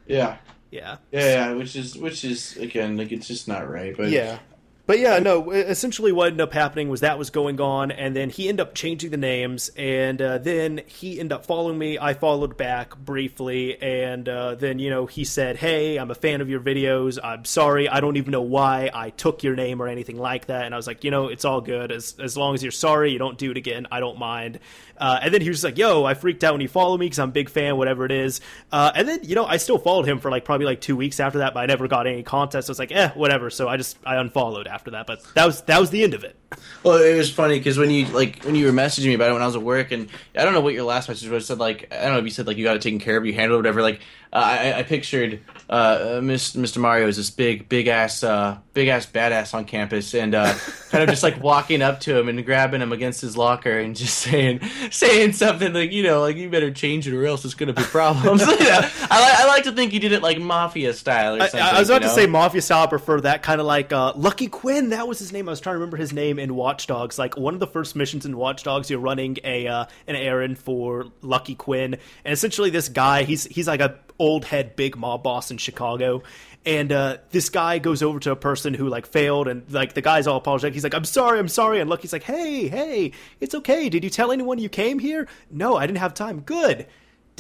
[0.06, 0.36] Yeah.
[0.70, 0.96] Yeah.
[1.10, 4.38] yeah yeah which is which is again like it's just not right but yeah
[4.92, 5.50] but yeah, no.
[5.52, 8.74] Essentially, what ended up happening was that was going on, and then he ended up
[8.74, 11.98] changing the names, and uh, then he ended up following me.
[11.98, 16.42] I followed back briefly, and uh, then you know he said, "Hey, I'm a fan
[16.42, 17.18] of your videos.
[17.24, 20.66] I'm sorry, I don't even know why I took your name or anything like that."
[20.66, 23.12] And I was like, "You know, it's all good as as long as you're sorry,
[23.12, 23.87] you don't do it again.
[23.90, 24.59] I don't mind."
[24.98, 27.18] Uh, and then he was like, "Yo, I freaked out when you follow me because
[27.18, 30.07] I'm a big fan, whatever it is." Uh, and then you know, I still followed
[30.07, 32.66] him for like probably like two weeks after that, but I never got any contests.
[32.66, 35.07] So I was like, "Eh, whatever." So I just I unfollowed after that.
[35.07, 36.37] But that was that was the end of it.
[36.83, 39.33] Well, it was funny because when you like when you were messaging me about it
[39.35, 41.46] when I was at work, and I don't know what your last message was.
[41.46, 43.26] Said like I don't know if you said like you got it taken care of,
[43.26, 43.83] you handled it, whatever.
[43.83, 44.00] Like
[44.33, 46.79] uh, I, I pictured uh, Mr.
[46.79, 48.23] Mario as this big big ass.
[48.23, 50.55] Uh, big ass badass on campus, and uh,
[50.90, 53.95] kind of just like walking up to him and grabbing him against his locker and
[53.95, 57.55] just saying saying something like you know like you better change it or else it's
[57.55, 58.42] gonna be problems.
[58.47, 61.61] I, I like to think he did it like mafia style or I, something.
[61.61, 62.85] I was about you to say Mafia style.
[62.85, 64.90] I prefer that kind of like uh, Lucky Quinn.
[64.90, 65.48] That was his name.
[65.48, 67.18] I was trying to remember his name in Watch Dogs.
[67.18, 70.59] Like one of the first missions in Watch Dogs, you're running a uh, an errand
[70.59, 75.22] for Lucky Quinn, and essentially this guy, he's he's like a old head big mob
[75.22, 76.22] boss in Chicago.
[76.64, 80.03] And uh, this guy goes over to a person who like failed, and like the
[80.03, 80.75] guy's all apologetic.
[80.75, 83.88] He's like, "I'm sorry, I'm sorry." And Lucky's like, "Hey, hey, it's okay.
[83.88, 86.40] Did you tell anyone you came here?" No, I didn't have time.
[86.40, 86.87] Good.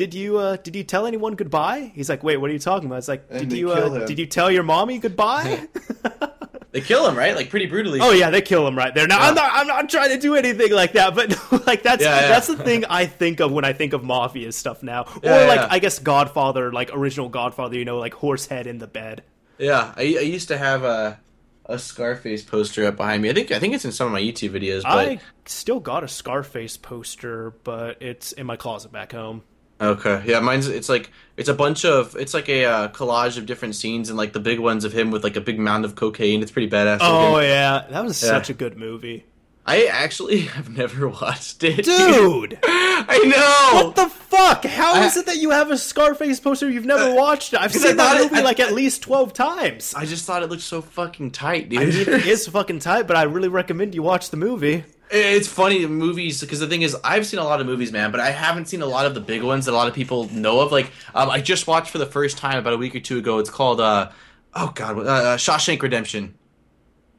[0.02, 1.92] Did you uh, did you tell anyone goodbye?
[1.94, 4.18] He's like, "Wait, what are you talking about?" It's like, And "Did you uh, did
[4.18, 5.68] you tell your mommy goodbye?"
[6.72, 8.00] They kill him right, like pretty brutally.
[8.00, 9.06] Oh yeah, they kill him right there.
[9.06, 11.28] Now I'm not I'm not trying to do anything like that, but
[11.66, 12.28] like that's Yeah, yeah.
[12.28, 15.48] that's the thing I think of when I think of mafia stuff now, Yeah, or
[15.48, 15.68] like yeah.
[15.70, 19.22] I guess Godfather, like original Godfather, you know, like horse head in the bed.
[19.58, 21.20] Yeah, I, I used to have a
[21.66, 23.28] a Scarface poster up behind me.
[23.28, 24.82] I think I think it's in some of my YouTube videos.
[24.82, 29.42] But I still got a Scarface poster, but it's in my closet back home.
[29.82, 33.46] Okay, yeah, mine's it's like it's a bunch of it's like a uh, collage of
[33.46, 35.94] different scenes and like the big ones of him with like a big mound of
[35.94, 36.42] cocaine.
[36.42, 36.98] It's pretty badass.
[37.00, 37.48] Oh looking.
[37.48, 38.28] yeah, that was Yeah.
[38.28, 39.24] such a good movie,
[39.66, 42.58] I actually have never watched it, dude.
[42.64, 43.86] I know.
[43.86, 44.64] What the fuck?
[44.64, 47.54] How I- is it that you have a Scarface poster you've never Uh, watched?
[47.54, 49.94] I've seen that thought it- movie I- like at least twelve times.
[49.96, 51.80] I just thought it looked so fucking tight, dude.
[51.80, 54.84] I mean, it is fucking tight, but I really recommend you watch the movie.
[55.14, 58.20] It's funny movies because the thing is, I've seen a lot of movies, man, but
[58.20, 60.60] I haven't seen a lot of the big ones that a lot of people know
[60.60, 60.72] of.
[60.72, 63.38] Like, um, I just watched for the first time about a week or two ago.
[63.38, 64.10] It's called, uh,
[64.54, 66.34] oh god, uh, uh, Shawshank Redemption.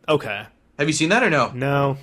[0.09, 0.47] Okay.
[0.79, 1.51] Have you seen that or no?
[1.53, 1.97] No.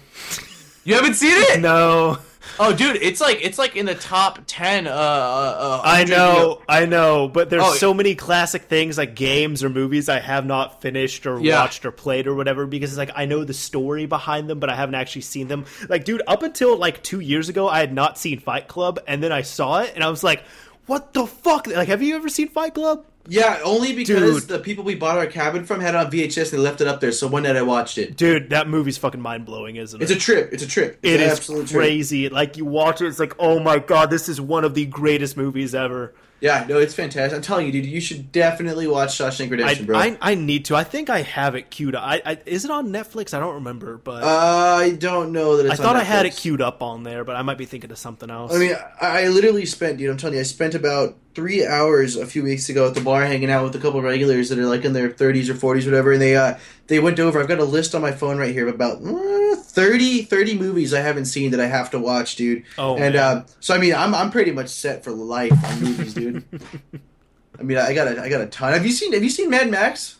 [0.85, 1.61] You haven't seen it?
[1.61, 2.19] No.
[2.59, 4.87] Oh, dude, it's like it's like in the top ten.
[4.87, 8.63] Uh, uh, uh, I 100, you know, I know, but there's Oh, so many classic
[8.63, 11.61] things like games or movies I have not finished or Yeah.
[11.61, 14.71] watched or played or whatever because it's like I know the story behind them, but
[14.71, 15.67] I haven't actually seen them.
[15.89, 19.23] Like, dude, up until like two years ago, I had not seen Fight Club, and
[19.23, 20.43] then I saw it, and I was like,
[20.87, 23.05] "What the fuck?" Like, have you ever seen Fight Club?
[23.31, 24.49] Yeah, only because Dude.
[24.49, 26.89] the people we bought our cabin from had it on VHS and they left it
[26.89, 27.13] up there.
[27.13, 28.17] So one night I watched it.
[28.17, 30.03] Dude, that movie's fucking mind blowing, isn't it?
[30.03, 30.53] It's a trip.
[30.53, 30.99] It's a trip.
[31.01, 31.69] It's It an is trip.
[31.69, 32.29] crazy.
[32.29, 35.37] Like you watch it, it's like, oh my god, this is one of the greatest
[35.37, 36.13] movies ever.
[36.41, 37.37] Yeah, no, it's fantastic.
[37.37, 39.97] I'm telling you, dude, you should definitely watch Shawshank I, bro.
[39.97, 40.77] I, I need to.
[40.77, 42.03] I think I have it queued up.
[42.03, 43.35] I, I, is it on Netflix?
[43.35, 46.83] I don't remember, but I don't know that I thought I had it queued up
[46.83, 48.55] on there, but I might be thinking of something else.
[48.55, 50.09] I mean, I, I literally spent, dude.
[50.09, 53.25] I'm telling you, I spent about three hours a few weeks ago at the bar
[53.25, 55.85] hanging out with a couple of regulars that are like in their 30s or 40s,
[55.85, 56.57] whatever, and they uh
[56.89, 57.41] they went over.
[57.41, 60.93] I've got a list on my phone right here of about uh, 30, 30 movies
[60.93, 62.65] I haven't seen that I have to watch, dude.
[62.79, 66.15] Oh, and uh, so I mean, I'm I'm pretty much set for life on movies,
[66.15, 66.45] dude.
[67.59, 68.73] I mean, I got a I got a ton.
[68.73, 70.17] Have you seen Have you seen Mad Max?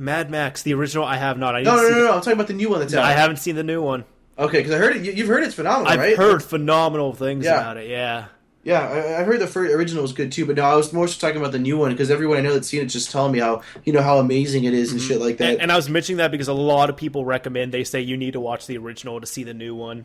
[0.00, 1.56] Mad Max, the original, I have not.
[1.56, 2.12] I, No, no, no, the- no.
[2.14, 3.04] I'm talking about the new one that's out.
[3.04, 4.04] I haven't seen the new one.
[4.38, 5.04] Okay, because I heard it.
[5.04, 6.16] You, you've heard it's phenomenal, I've right?
[6.16, 7.56] heard phenomenal things Yeah.
[7.60, 7.90] about it.
[7.90, 8.26] Yeah.
[8.68, 11.08] Yeah, I, I heard the first original was good too, but no, I was more
[11.08, 13.32] so talking about the new one because everyone I know that's seen it just telling
[13.32, 15.44] me how you know how amazing it is and shit like that.
[15.44, 15.52] Mm-hmm.
[15.54, 17.72] And, and I was mentioning that because a lot of people recommend.
[17.72, 20.04] They say you need to watch the original to see the new one.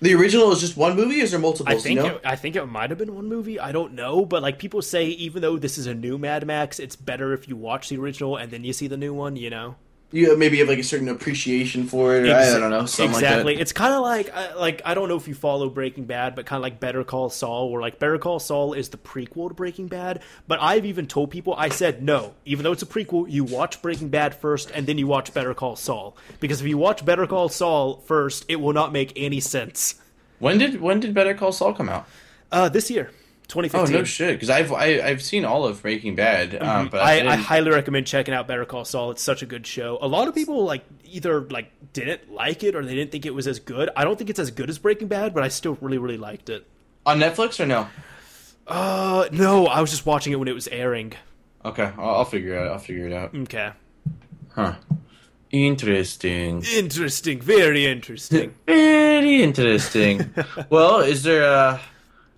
[0.00, 1.72] the original is just one movie, or is there multiple?
[1.72, 2.16] I think you know?
[2.16, 3.60] it, I think it might have been one movie.
[3.60, 6.80] I don't know, but like people say, even though this is a new Mad Max,
[6.80, 9.36] it's better if you watch the original and then you see the new one.
[9.36, 9.76] You know.
[10.12, 12.28] You maybe have like a certain appreciation for it.
[12.28, 13.44] Or, I Exa- don't know, something exactly.
[13.44, 13.62] like that.
[13.62, 16.46] It's kind of like uh, like I don't know if you follow Breaking Bad, but
[16.46, 19.54] kind of like Better Call Saul, where like Better Call Saul is the prequel to
[19.54, 20.22] Breaking Bad.
[20.46, 23.80] But I've even told people I said no, even though it's a prequel, you watch
[23.80, 27.26] Breaking Bad first and then you watch Better Call Saul because if you watch Better
[27.26, 29.94] Call Saul first, it will not make any sense.
[30.38, 32.06] When did when did Better Call Saul come out?
[32.50, 33.10] Uh, this year,
[33.54, 34.34] Oh no shit!
[34.34, 37.28] Because I've I, I've seen all of Breaking Bad, um, but I, Mm-hmm.
[37.28, 39.10] I, I highly recommend checking out Better Call Saul.
[39.10, 39.98] It's such a good show.
[40.00, 43.34] A lot of people like either like didn't like it or they didn't think it
[43.34, 43.90] was as good.
[43.96, 46.48] I don't think it's as good as Breaking Bad, but I still really really liked
[46.50, 46.66] it.
[47.06, 47.88] on Netflix or no?
[48.66, 51.12] Uh, no, I was just watching it when it was airing.
[51.64, 52.68] Okay, I'll, I'll figure it out.
[52.72, 53.34] I'll figure it out.
[53.34, 53.70] Okay.
[54.54, 54.74] Huh.
[55.50, 56.62] Interesting.
[56.74, 58.54] Interesting, very interesting.
[58.66, 60.32] Very interesting.
[60.70, 61.78] well, is there uh,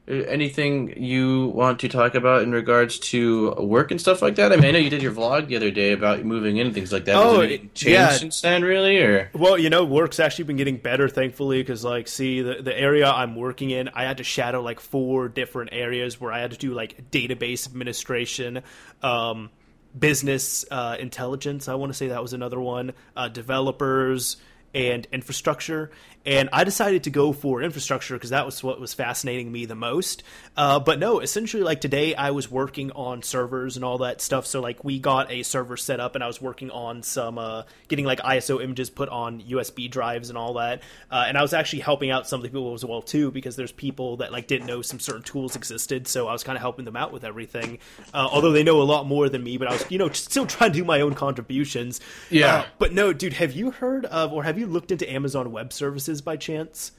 [0.07, 4.53] anything you want to talk about in regards to work and stuff like that?
[4.53, 6.75] I mean, I know you did your vlog the other day about moving in and
[6.75, 7.17] things like that.
[7.17, 8.11] Oh, it- changed yeah.
[8.11, 8.99] since then, really?
[8.99, 12.79] Or well, you know, work's actually been getting better, thankfully, because like, see, the the
[12.79, 16.51] area I'm working in, I had to shadow like four different areas where I had
[16.51, 18.62] to do like database administration,
[19.03, 19.51] um,
[19.99, 21.69] business uh, intelligence.
[21.69, 22.93] I want to say that was another one.
[23.17, 24.37] Uh, developers.
[24.75, 25.93] and infrastructure.
[26.27, 29.75] And I decided to go for infrastructure because that was what was fascinating me the
[29.75, 30.23] most.
[30.57, 34.47] Uh, but no, essentially, like today, I was working on servers and all that stuff.
[34.47, 37.65] So like we got a server set up, and I was working on some uh,
[37.89, 40.83] getting like ISO images put on USB drives and all that.
[41.11, 43.57] Uh, and I was actually helping out some of the people as well too because
[43.57, 46.09] there's people that like didn't know some certain tools existed.
[46.09, 47.81] So I was kind of helping them out with everything.
[48.15, 50.47] Uh, although they know a lot more than me, but I was you know still
[50.47, 52.01] trying to do my own contributions.
[52.31, 52.55] Yeah.
[52.55, 55.71] Uh, but no, dude, have you heard of or have you looked into Amazon Web
[55.71, 56.92] Services by chance?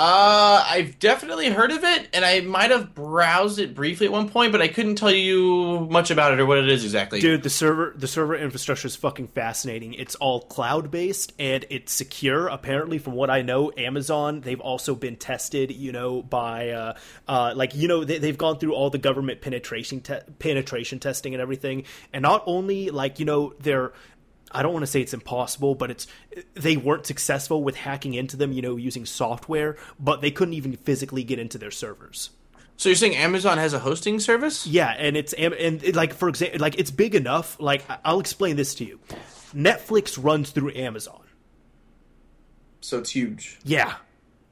[0.00, 4.28] Uh, I've definitely heard of it, and I might have browsed it briefly at one
[4.28, 7.20] point, but I couldn't tell you much about it or what it is exactly.
[7.20, 9.94] Dude, the server the server infrastructure is fucking fascinating.
[9.94, 12.46] It's all cloud based and it's secure.
[12.46, 15.72] Apparently, from what I know, Amazon they've also been tested.
[15.72, 16.94] You know, by uh,
[17.26, 21.34] uh, like you know they, they've gone through all the government penetration te- penetration testing
[21.34, 23.92] and everything, and not only like you know they're
[24.50, 26.06] I don't want to say it's impossible, but it's
[26.54, 30.76] they weren't successful with hacking into them, you know, using software, but they couldn't even
[30.76, 32.30] physically get into their servers.
[32.76, 34.66] So you're saying Amazon has a hosting service?
[34.66, 37.60] Yeah, and it's and it, like for example, like it's big enough.
[37.60, 39.00] Like I'll explain this to you.
[39.54, 41.22] Netflix runs through Amazon.
[42.80, 43.58] So it's huge.
[43.64, 43.94] Yeah,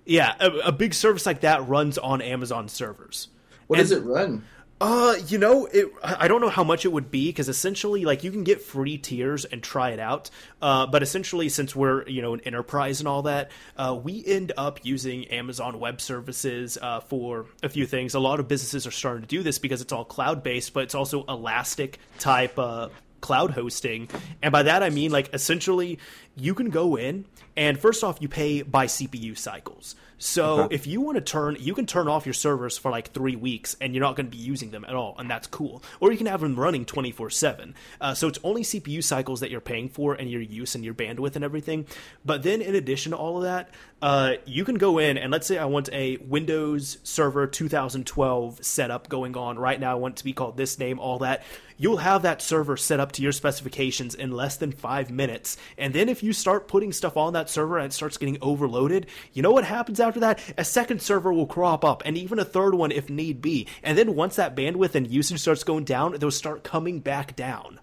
[0.04, 3.28] yeah, a, a big service like that runs on Amazon servers.
[3.66, 4.44] What And- does it run?
[4.78, 5.90] Uh, you know, it.
[6.02, 8.98] I don't know how much it would be because essentially, like, you can get free
[8.98, 10.28] tiers and try it out.
[10.60, 14.52] Uh, but essentially, since we're you know an enterprise and all that, uh, we end
[14.58, 18.14] up using Amazon Web Services uh, for a few things.
[18.14, 20.82] A lot of businesses are starting to do this because it's all cloud based, but
[20.82, 24.08] it's also Elastic type uh, cloud hosting.
[24.42, 25.98] And by that I mean like essentially
[26.36, 27.24] you can go in
[27.56, 29.94] and first off you pay by CPU cycles.
[30.18, 33.36] So if you want to turn you can turn off your servers for like 3
[33.36, 35.82] weeks and you're not going to be using them at all and that's cool.
[36.00, 37.74] Or you can have them running 24/7.
[38.00, 40.94] Uh, so it's only CPU cycles that you're paying for and your use and your
[40.94, 41.86] bandwidth and everything.
[42.24, 43.70] But then in addition to all of that,
[44.02, 49.08] uh, you can go in and let's say I want a Windows Server 2012 setup
[49.08, 49.92] going on right now.
[49.92, 51.42] I want it to be called this name, all that.
[51.78, 55.58] You'll have that server set up to your specifications in less than five minutes.
[55.76, 59.06] And then if you start putting stuff on that server and it starts getting overloaded,
[59.32, 60.40] you know what happens after that?
[60.56, 63.66] A second server will crop up and even a third one if need be.
[63.82, 67.80] And then once that bandwidth and usage starts going down, they'll start coming back down.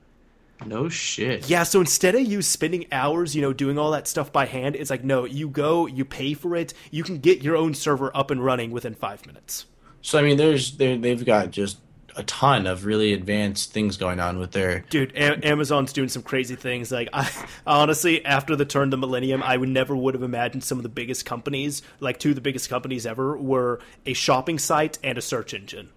[0.66, 1.50] No shit.
[1.50, 4.76] Yeah, so instead of you spending hours, you know, doing all that stuff by hand,
[4.76, 8.16] it's like, no, you go, you pay for it, you can get your own server
[8.16, 9.66] up and running within five minutes.
[10.02, 11.78] So I mean, there's they they've got just
[12.16, 14.86] a ton of really advanced things going on with their.
[14.90, 16.92] Dude, a- Amazon's doing some crazy things.
[16.92, 17.30] Like, I
[17.68, 20.84] honestly, after the turn of the millennium, I would never would have imagined some of
[20.84, 25.18] the biggest companies, like two of the biggest companies ever, were a shopping site and
[25.18, 25.90] a search engine.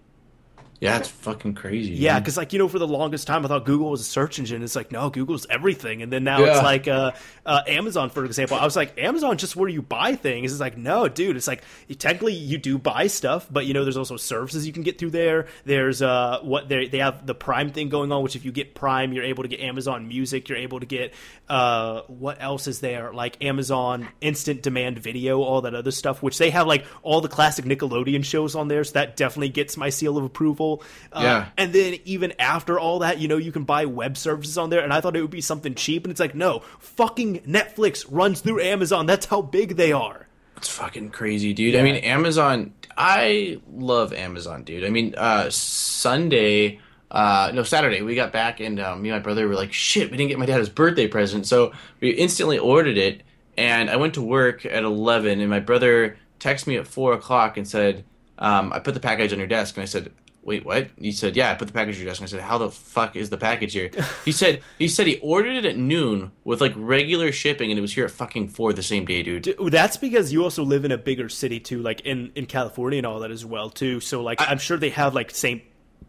[0.79, 1.93] Yeah, it's fucking crazy.
[1.93, 4.37] Yeah, because like you know, for the longest time, I thought Google was a search
[4.37, 4.61] engine.
[4.61, 6.53] It's like no, Google's everything, and then now Yeah.
[6.53, 7.13] it's like uh,
[7.45, 8.57] uh, Amazon, for example.
[8.57, 10.51] I was like, Amazon just where you buy things.
[10.51, 11.35] It's like no, dude.
[11.35, 11.63] It's like
[11.97, 15.09] technically you do buy stuff, but you know, there's also services you can get through
[15.11, 15.47] there.
[15.65, 18.75] There's uh, what they they have the Prime thing going on, which if you get
[18.75, 20.47] Prime, you're able to get Amazon Music.
[20.47, 21.11] You're able to get
[21.49, 23.11] uh, what else is there?
[23.13, 27.29] Like Amazon Instant Demand Video, all that other stuff, which they have like all the
[27.29, 28.83] classic Nickelodeon shows on there.
[28.83, 30.66] So that definitely gets my seal of approval.
[31.13, 31.45] Uh, Yeah.
[31.57, 34.81] and then even after all that, you know, you can buy web services on there.
[34.83, 38.41] And I thought it would be something cheap, and it's like, no, fucking Netflix runs
[38.41, 39.05] through Amazon.
[39.05, 40.27] That's how big they are.
[40.57, 41.75] It's fucking crazy, dude.
[41.75, 42.73] I mean, Amazon.
[42.97, 44.83] I love Amazon, dude.
[44.83, 46.79] I mean, uh, Sunday,
[47.11, 50.09] uh, no, Saturday, we got back, and um, me and my brother were like, "Shit,
[50.11, 53.21] we didn't get my dad his birthday present," so we instantly ordered it.
[53.57, 57.57] And I went to work at eleven, and my brother texted me at four o'clock
[57.57, 58.03] and said,
[58.39, 60.11] um, "I put the package on your desk," and I said.
[60.47, 60.87] Wait, what?
[60.97, 62.71] He said, "Yeah, I put the package on your desk." And I said, "How the
[62.71, 63.91] fuck is the package here?"
[64.23, 67.81] He said, "He said he ordered it at noon with like regular shipping, and it
[67.81, 70.85] was here at fucking four the same day, dude." Dude, That's because you also live
[70.85, 73.99] in a bigger city too, like in in California and all that as well too.
[73.99, 75.61] So like, I, am sure they have like same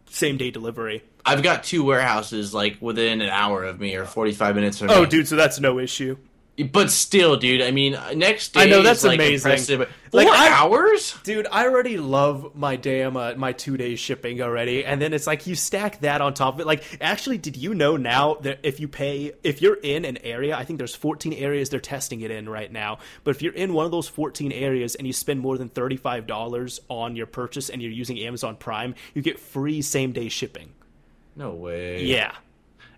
[0.09, 1.03] same day delivery.
[1.25, 5.01] I've got two warehouses like within an hour of me or 45 minutes from Oh,
[5.01, 5.09] me.
[5.09, 6.17] dude, so that's no issue.
[6.71, 9.79] But still, dude, I mean, next day I know, is, that's like, amazing.
[10.11, 11.15] Like, Four I- hours?
[11.23, 15.27] Dude, I already love my damn uh, my two day shipping already, and then it's
[15.27, 16.67] like you stack that on top of it.
[16.67, 20.57] Like, actually, did you know now that if you pay, if you're in an area,
[20.57, 22.97] I think there's 14 areas they're testing it in right now.
[23.23, 26.27] But if you're in one of those 14 areas and you spend more than 35
[26.27, 30.73] dollars on your purchase and you're using Amazon Prime, you get free same day shipping.
[31.35, 32.03] No way.
[32.03, 32.33] Yeah,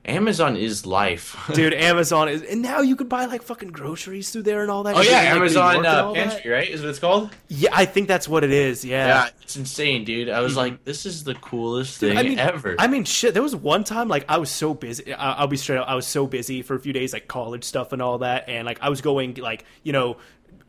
[0.04, 1.38] Amazon is life.
[1.54, 4.84] Dude, Amazon is, and now you could buy like fucking groceries through there and all
[4.84, 4.96] that.
[4.96, 6.44] oh shit yeah, like, Amazon uh, all that.
[6.46, 6.70] Right?
[6.70, 7.30] Is what it's called?
[7.50, 8.84] Yeah, I think that's what it is.
[8.84, 9.08] Yeah.
[9.08, 10.30] Yeah, it's insane, dude.
[10.30, 12.76] I was like, this is the coolest thing I mean, ever.
[12.80, 13.34] I mean, shit.
[13.34, 15.14] There was one time, like, I was so busy.
[15.14, 15.88] I- I'll be straight up.
[15.88, 18.66] I was so busy for a few days, like college stuff and all that, and
[18.66, 20.18] like I was going, like, you know,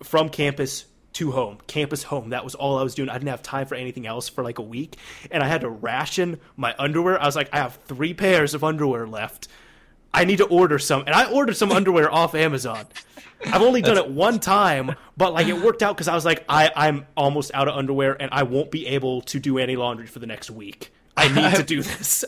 [0.02, 2.30] from campus to home, campus home.
[2.30, 3.08] That was all I was doing.
[3.08, 4.96] I didn't have time for anything else for like a week,
[5.30, 7.20] and I had to ration my underwear.
[7.20, 9.48] I was like, I have three pairs of underwear left.
[10.14, 12.86] I need to order some, and I ordered some underwear off Amazon.
[13.44, 16.44] I've only done it one time, but like it worked out because I was like,
[16.48, 20.06] I, I'm almost out of underwear, and I won't be able to do any laundry
[20.06, 20.92] for the next week.
[21.16, 22.24] I need to do this.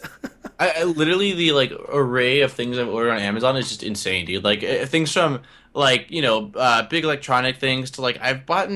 [0.58, 4.26] I, I literally the like array of things I've ordered on Amazon is just insane,
[4.26, 4.44] dude.
[4.44, 5.42] Like uh, things from
[5.74, 8.70] like you know uh, big electronic things to like I've bought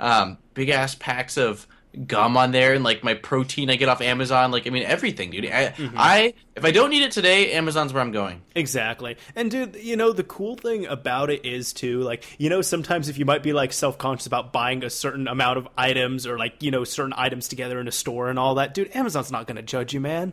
[0.00, 1.66] um, big ass packs of
[2.06, 4.50] gum on there and like my protein I get off Amazon.
[4.50, 5.46] Like I mean everything, dude.
[5.46, 8.42] I, I if I don't need it today, Amazon's where I'm going.
[8.54, 9.16] Exactly.
[9.34, 13.08] And dude, you know, the cool thing about it is too, like, you know, sometimes
[13.08, 16.38] if you might be like self conscious about buying a certain amount of items or
[16.38, 19.46] like, you know, certain items together in a store and all that, dude, Amazon's not
[19.46, 20.32] gonna judge you, man.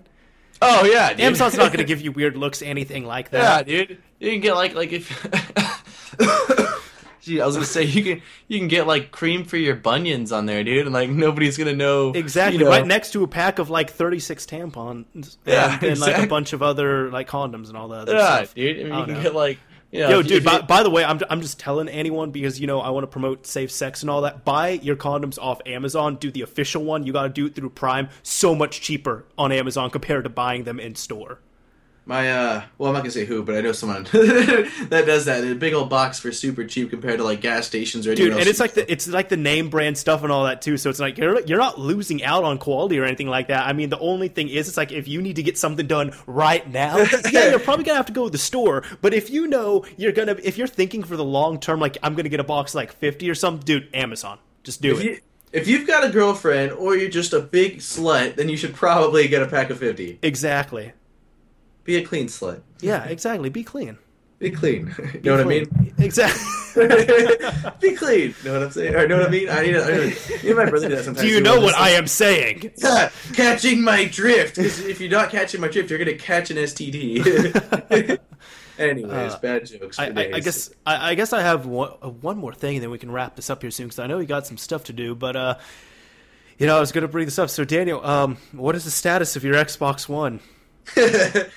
[0.61, 1.21] Oh yeah, dude.
[1.21, 3.67] Amazon's not gonna give you weird looks, anything like that.
[3.67, 3.87] Yeah, that.
[3.87, 4.01] dude.
[4.19, 5.09] You can get like like if
[7.21, 10.31] Gee, I was gonna say you can you can get like cream for your bunions
[10.31, 12.59] on there, dude, and like nobody's gonna know Exactly.
[12.59, 12.69] you know.
[12.69, 16.53] Right next to a pack of like 36 tampons and, Yeah, and like a bunch
[16.53, 18.53] of other like condoms and all that other Yeah, stuff.
[18.53, 18.79] dude.
[18.79, 19.21] I mean, I you can know.
[19.23, 19.57] get like
[19.91, 20.43] you know, Yo, if you- dude.
[20.43, 23.07] By, by the way, I'm I'm just telling anyone because you know I want to
[23.07, 24.45] promote safe sex and all that.
[24.45, 26.17] Buy your condoms off Amazon.
[26.17, 27.07] Do the official one.
[27.07, 28.09] You got to do it through Prime.
[28.21, 31.39] So much cheaper on Amazon compared to buying them in store.
[32.07, 35.43] My uh, well, I'm not gonna say who, but I know someone that does that.
[35.43, 38.47] A big old box for super cheap compared to like gas stations or Dude, and
[38.47, 40.77] it's like the it's like the name brand stuff and all that too.
[40.77, 43.65] So it's like you're you're not losing out on quality or anything like that.
[43.65, 46.13] I mean, the only thing is, it's like if you need to get something done
[46.27, 46.97] right now,
[47.31, 48.83] yeah, you're probably gonna have to go to the store.
[49.01, 52.13] But if you know you're gonna, if you're thinking for the long term, like I'm
[52.13, 55.03] gonna get a box like 50 or something, dude, Amazon, just do if it.
[55.05, 55.19] you
[55.53, 59.27] if you've got a girlfriend or you're just a big slut, then you should probably
[59.27, 60.19] get a pack of fifty.
[60.21, 60.93] Exactly.
[61.85, 62.61] Be a clean slut.
[62.81, 63.49] Yeah, exactly.
[63.49, 63.97] Be clean.
[64.39, 64.93] Be clean.
[65.13, 65.93] you know what I mean?
[65.97, 66.41] Exactly.
[67.79, 68.35] Be clean.
[68.43, 68.93] You know what I'm saying?
[68.95, 69.49] Or know what I mean?
[69.49, 69.77] I need.
[69.77, 71.25] I need me and my brother do that sometimes.
[71.25, 72.71] Do you know what I am saying?
[72.83, 74.57] "Ah, catching my drift.
[74.57, 78.19] if you're not catching my drift, you're gonna catch an STD.
[78.77, 79.97] Anyways, Uh, bad jokes.
[79.97, 82.83] I, I, I guess I, I guess I have one, uh, one more thing, and
[82.83, 84.83] then we can wrap this up here soon because I know you got some stuff
[84.85, 85.15] to do.
[85.15, 85.55] But uh,
[86.57, 87.49] you know, I was going to bring this up.
[87.49, 90.41] So, Daniel, um, what is the status of your Xbox One?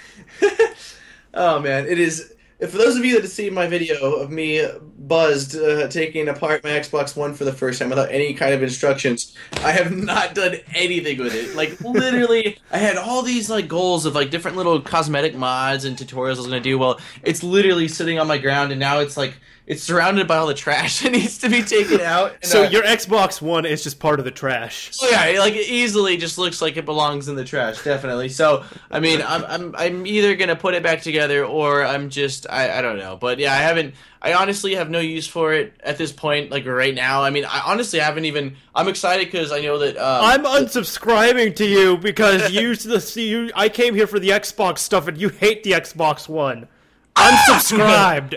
[1.35, 2.35] oh man, it is.
[2.61, 4.67] For those of you that have seen my video of me
[5.09, 8.63] buzzed uh, taking apart my Xbox One for the first time without any kind of
[8.63, 9.35] instructions,
[9.65, 11.55] I have not done anything with it.
[11.55, 15.97] Like literally, I had all these like goals of like different little cosmetic mods and
[15.97, 16.79] tutorials I was gonna do.
[16.79, 19.35] Well, it's literally sitting on my ground, and now it's like
[19.69, 22.33] it's surrounded by all the trash that needs to be taken out.
[22.37, 24.93] And, So uh, your Xbox One is just part of the trash.
[25.03, 28.31] Oh yeah, like it easily just looks like it belongs in the trash, definitely.
[28.31, 32.47] So I mean, I'm I'm I'm either gonna put it back together or I'm just
[32.49, 33.17] I I don't know.
[33.17, 33.95] But yeah, I haven't.
[34.21, 36.51] I honestly have no use for it at this point.
[36.51, 38.57] Like right now, I mean, I honestly haven't even.
[38.75, 39.97] I'm excited because I know that.
[39.97, 43.51] Um, I'm unsubscribing to you because you, the, you.
[43.55, 46.67] I came here for the Xbox stuff, and you hate the Xbox One.
[47.17, 48.35] Unsubscribed.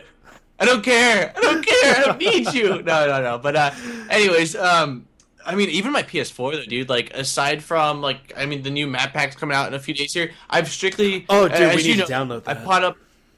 [0.59, 1.33] I don't care.
[1.35, 1.95] I don't care.
[1.95, 2.69] I don't need you.
[2.83, 3.37] No, no, no.
[3.39, 3.71] But uh,
[4.09, 5.07] anyways, um,
[5.43, 6.89] I mean, even my PS4 though, dude.
[6.89, 9.95] Like, aside from like, I mean, the new map pack's coming out in a few
[9.95, 10.31] days here.
[10.49, 11.25] I've strictly.
[11.29, 12.65] Oh, dude, we need to know, download I that.
[12.65, 12.97] pot up.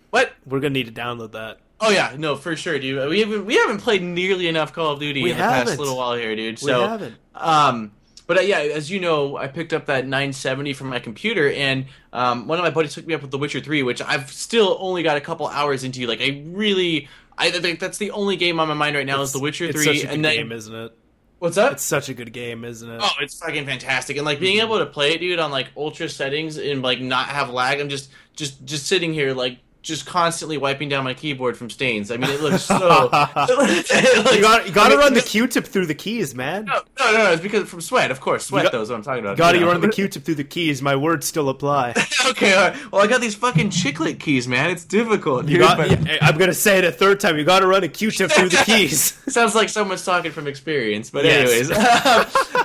[0.10, 0.34] What?
[0.46, 1.60] We're gonna need to download that.
[1.86, 3.10] Oh yeah, no, for sure, dude.
[3.10, 5.80] We haven't we haven't played nearly enough Call of Duty We in the past haven't.
[5.80, 6.62] little while here, dude.
[6.62, 7.16] We haven't.
[7.36, 7.92] um,
[8.26, 11.86] but uh, yeah, as you know, I picked up that 970 from my computer, and
[12.14, 14.78] um, one of my buddies took me up with The Witcher 3, which I've still
[14.80, 16.08] only got a couple hours into.
[16.08, 19.34] Like, I really, I think that's the only game on my mind right now is
[19.34, 19.84] The Witcher It's 3.
[19.86, 20.98] such a good and then, game, isn't it?
[21.40, 21.74] what's up?
[21.74, 23.02] It's such a good game, isn't it?
[23.04, 26.08] Oh, it's fucking fantastic, and like being able to play it, dude, on like ultra
[26.08, 27.82] settings and like not have lag.
[27.82, 29.60] I'm just, just, just sitting here like.
[29.84, 32.10] Just constantly wiping down my keyboard from stains.
[32.10, 32.76] I mean, it looks so.
[33.12, 36.66] you got you got to run the Q-tip through the keys, man.
[36.66, 38.46] No, no, no, it's because from sweat, of course.
[38.46, 39.38] Sweat, though, is what I'm talking about.
[39.38, 39.72] Got to you know?
[39.74, 40.82] run the Q-tip through the keys.
[40.82, 41.94] My words still apply.
[42.30, 42.92] okay, all right.
[42.94, 44.70] Well, I got these fucking chiclet keys, man.
[44.70, 45.48] It's difficult.
[45.50, 47.38] You dude, got, but- yeah, I'm gonna say it a third time.
[47.38, 49.20] You got to run a Q-tip through the keys.
[49.28, 51.50] Sounds like someone's talking from experience, but Yes.
[51.50, 51.72] anyways.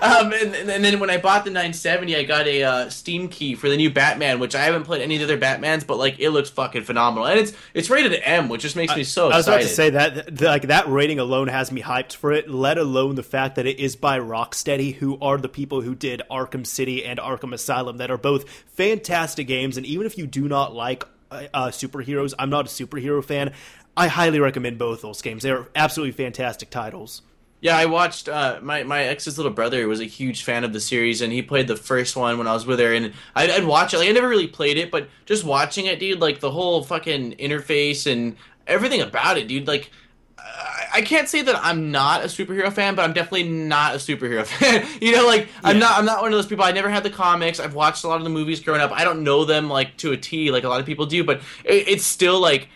[0.02, 3.56] um, and, and then when I bought the 970, I got a uh, Steam key
[3.56, 6.20] for the new Batman, which I haven't played any of the other Batmans, but like
[6.20, 9.36] it looks fucking phenomenal, and it's it's rated M, which just makes me so I
[9.36, 9.68] was about excited.
[9.68, 12.50] to say that like that rating alone has me hyped for it.
[12.50, 16.22] Let alone the fact that it is by Rocksteady, who are the people who did
[16.30, 19.76] Arkham City and Arkham Asylum, that are both fantastic games.
[19.76, 22.34] And even if you do not like uh, superheroes.
[22.38, 23.52] I'm not a superhero fan.
[23.96, 25.42] I highly recommend both those games.
[25.42, 27.22] They're absolutely fantastic titles.
[27.60, 28.28] Yeah, I watched.
[28.28, 31.42] Uh, my my ex's little brother was a huge fan of the series, and he
[31.42, 33.98] played the first one when I was with her, and I'd, I'd watch it.
[33.98, 37.32] Like I never really played it, but just watching it, dude, like the whole fucking
[37.32, 38.36] interface and
[38.66, 39.66] everything about it, dude.
[39.66, 39.90] Like
[40.38, 43.98] I, I can't say that I'm not a superhero fan, but I'm definitely not a
[43.98, 44.86] superhero fan.
[45.00, 46.64] you know, like I'm not I'm not one of those people.
[46.64, 47.58] I never had the comics.
[47.58, 48.92] I've watched a lot of the movies growing up.
[48.92, 51.40] I don't know them like to a T, like a lot of people do, but
[51.64, 52.68] it, it's still like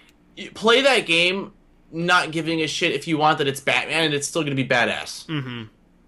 [0.55, 1.53] play that game.
[1.93, 4.63] Not giving a shit if you want that it's Batman and it's still going to
[4.63, 5.27] be badass.
[5.27, 5.63] Mm-hmm.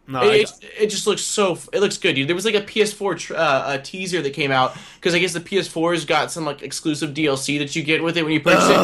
[0.07, 1.59] No, I- It, it, it just looks so.
[1.73, 2.29] It looks good, dude.
[2.29, 5.33] There was like a PS4 tr- uh, a teaser that came out because I guess
[5.33, 8.65] the PS4's got some like exclusive DLC that you get with it when you purchase
[8.69, 8.77] it.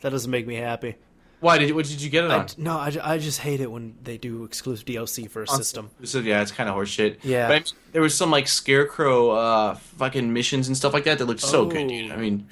[0.00, 0.96] that doesn't make me happy.
[1.40, 2.46] Why did what did you get it I, on?
[2.58, 5.90] no, I, I just hate it when they do exclusive DLC for a system.
[6.04, 7.16] So yeah, it's kind of horseshit.
[7.22, 7.48] Yeah.
[7.48, 11.16] but I mean, there was some like scarecrow uh, fucking missions and stuff like that
[11.18, 12.12] that looked so good, dude.
[12.12, 12.46] I mean,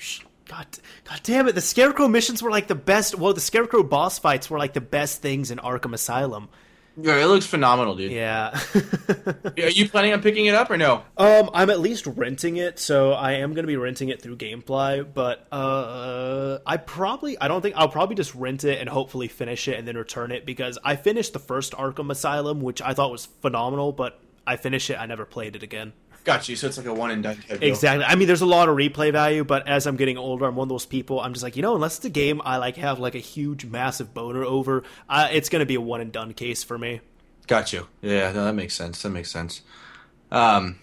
[0.48, 0.66] God,
[1.04, 1.54] God damn it!
[1.54, 3.14] The Scarecrow missions were like the best.
[3.14, 6.48] Well, the Scarecrow boss fights were like the best things in Arkham Asylum.
[6.96, 8.10] yeah, it looks phenomenal, dude.
[8.12, 8.58] Yeah.
[9.58, 11.04] Are you planning on picking it up or no?
[11.18, 14.36] um, I'm at least renting it, so I am going to be renting it through
[14.38, 15.12] GameFly.
[15.14, 19.68] But uh, I probably, I don't think I'll probably just rent it and hopefully finish
[19.68, 23.12] it and then return it because I finished the first Arkham Asylum, which I thought
[23.12, 24.94] was phenomenal, but I finished it.
[24.98, 25.92] I never played it again.
[26.24, 26.56] Got you.
[26.56, 27.42] So it's like a one and done.
[27.48, 28.04] Exactly.
[28.04, 30.66] I mean, there's a lot of replay value, but as I'm getting older, I'm one
[30.66, 31.20] of those people.
[31.20, 33.64] I'm just like, you know, unless it's a game I like have like a huge,
[33.64, 37.00] massive boner over, uh, it's going to be a one and done case for me.
[37.46, 37.88] Got you.
[38.02, 39.00] Yeah, no, that makes sense.
[39.02, 39.62] That makes sense.
[40.30, 40.78] Um,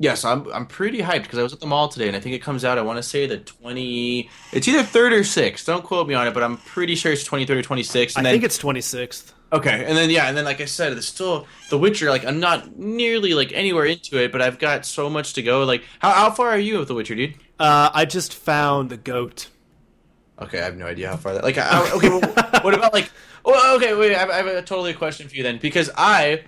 [0.00, 2.34] yes, I'm I'm pretty hyped because I was at the mall today, and I think
[2.34, 2.78] it comes out.
[2.78, 4.28] I want to say the twenty.
[4.52, 5.66] It's either third or sixth.
[5.66, 8.18] Don't quote me on it, but I'm pretty sure it's twenty third or twenty sixth.
[8.18, 9.33] I then, think it's 26th.
[9.54, 12.10] Okay, and then yeah, and then like I said, there's still The Witcher.
[12.10, 15.64] Like I'm not nearly like anywhere into it, but I've got so much to go.
[15.64, 17.34] Like how how far are you with The Witcher, dude?
[17.58, 19.48] Uh, I just found the goat.
[20.40, 21.44] Okay, I have no idea how far that.
[21.44, 22.20] Like, I, okay, well,
[22.62, 23.10] what about like?
[23.46, 24.14] Oh, okay, wait.
[24.14, 26.44] I have, I have a totally a question for you then, because I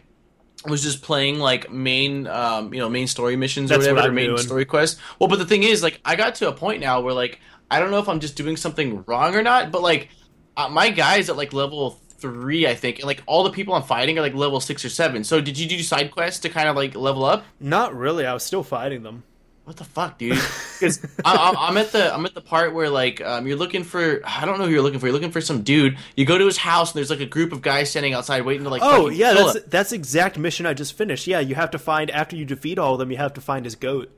[0.67, 4.15] was just playing like main, um, you know, main story missions That's or whatever, I'm
[4.15, 4.39] main doing.
[4.39, 4.99] story quests.
[5.19, 7.39] Well, but the thing is, like, I got to a point now where like
[7.71, 10.09] I don't know if I'm just doing something wrong or not, but like
[10.57, 13.83] uh, my guy's at like level three, I think, and like all the people I'm
[13.83, 15.25] fighting are like level six or seven.
[15.25, 17.45] So did you do side quests to kind of like level up?
[17.61, 18.27] Not really.
[18.27, 19.25] I was still fighting them.
[19.65, 20.39] What the fuck, dude?
[20.77, 24.21] Because I'm, I'm at the I'm at the part where like um, you're looking for
[24.27, 25.07] I don't know who you're looking for.
[25.07, 25.97] You're looking for some dude.
[26.15, 28.65] You go to his house and there's like a group of guys standing outside waiting
[28.65, 28.83] to like.
[28.85, 29.63] Oh yeah, that's him.
[29.69, 31.27] that's exact mission I just finished.
[31.27, 33.65] Yeah, you have to find after you defeat all of them, you have to find
[33.65, 34.11] his goat.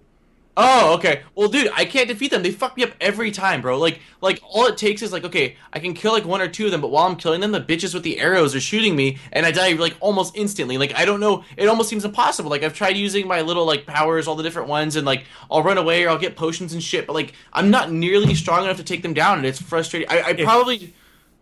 [0.61, 1.22] Oh, okay.
[1.36, 2.42] Well, dude, I can't defeat them.
[2.42, 3.78] They fuck me up every time, bro.
[3.78, 6.64] Like, like all it takes is like, okay, I can kill like one or two
[6.64, 9.18] of them, but while I'm killing them, the bitches with the arrows are shooting me,
[9.30, 10.76] and I die like almost instantly.
[10.76, 11.44] Like, I don't know.
[11.56, 12.50] It almost seems impossible.
[12.50, 15.62] Like, I've tried using my little like powers, all the different ones, and like I'll
[15.62, 18.78] run away or I'll get potions and shit, but like I'm not nearly strong enough
[18.78, 20.09] to take them down, and it's frustrating.
[20.11, 20.92] I, I probably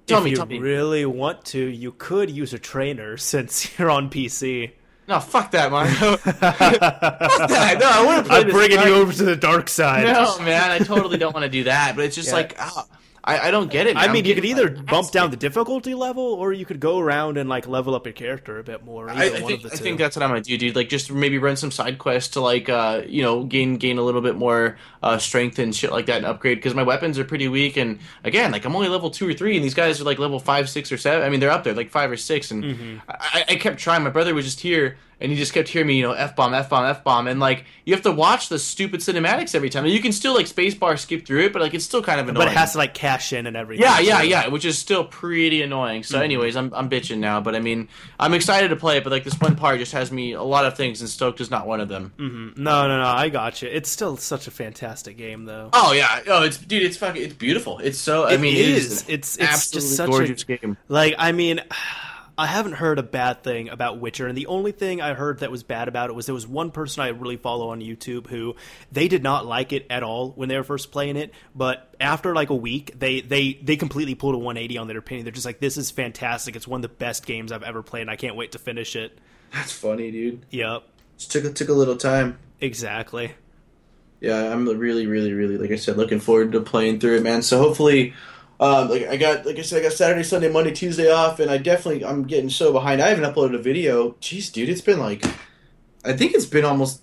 [0.07, 0.59] tell if me, you tell me.
[0.59, 4.73] really want to, you could use a trainer since you're on PC.
[5.09, 6.17] No, fuck that, Mario.
[6.17, 7.77] fuck that.
[7.81, 10.05] No, I want to play I'm this bringing Mario- you over to the dark side.
[10.05, 11.95] No, man, I totally don't want to do that.
[11.97, 12.35] But it's just Yeah.
[12.35, 12.87] like, ah,
[13.27, 13.97] I, I don't get it.
[13.97, 16.65] I mean, I'm you could either like, bump down ass the difficulty level, or you
[16.65, 19.11] could go around and like level up your character a bit more.
[19.11, 20.77] I, I one think of the I think that's what I'm gonna do, dude.
[20.77, 24.03] Like, just maybe run some side quests to like, uh, you know, gain gain a
[24.03, 27.25] little bit more uh, strength and shit like that, and upgrade because my weapons are
[27.25, 27.77] pretty weak.
[27.77, 30.39] And again, like I'm only level two or three, and these guys are like level
[30.39, 31.25] five, six, or seven.
[31.25, 32.51] I mean, they're up there, like five or six.
[32.51, 32.99] And Mm-hmm.
[33.09, 34.03] I, I kept trying.
[34.03, 36.53] My brother was just here, and you just kept hearing me, you know, f bomb,
[36.55, 39.85] f bomb, f bomb, and like you have to watch the stupid cinematics every time.
[39.85, 42.29] And You can still like spacebar skip through it, but like it's still kind of
[42.29, 42.47] annoying.
[42.47, 43.83] but it has to like cash in and everything.
[43.85, 46.03] Yeah, yeah, yeah, which is still pretty annoying.
[46.03, 46.15] Mm-hmm.
[46.15, 47.89] So, anyways, I'm I'm bitching now, but I mean,
[48.21, 50.65] I'm excited to play it, but like this one part just has me a lot
[50.67, 52.13] of things, and Stoked is not one of them.
[52.19, 52.63] Mm-hmm.
[52.63, 53.07] No, no, no.
[53.09, 53.69] I got you.
[53.69, 55.71] It's still such a fantastic game, though.
[55.73, 57.79] Oh yeah, oh it's dude, it's fucking, it's beautiful.
[57.79, 58.87] It's so, I It mean, it is.
[58.93, 59.03] is.
[59.03, 60.77] an It's- it's absolutely just such a- gorgeous game.
[60.89, 61.61] Like, I mean,
[62.39, 65.51] I haven't heard a bad thing about Witcher, and the only thing I heard that
[65.51, 68.57] was bad about it was there was one person I really follow on YouTube who
[68.93, 72.35] they did not like it at all when they were first playing it, but after
[72.35, 75.25] like a week, they they they completely pulled a 180 on their opinion.
[75.25, 76.57] They're just like, "This is fantastic.
[76.57, 78.97] It's one of the best games I've ever played, and I can't wait to finish
[78.97, 79.17] it."
[79.55, 80.45] That's funny, dude.
[80.51, 80.83] Yep,
[81.17, 82.39] Just took took a little time.
[82.61, 83.33] exactly.
[84.21, 87.43] Yeah, I'm really, really, really, like I said, looking forward to playing through it, man.
[87.43, 88.15] So hopefully,
[88.61, 91.51] um, like I got, like I said, I got Saturday, Sunday, Monday, Tuesday off, and
[91.51, 93.03] I definitely, I'm getting so behind.
[93.03, 94.13] I haven't uploaded a video.
[94.21, 95.25] Jeez, dude, it's been like,
[96.05, 97.03] I think it's been almost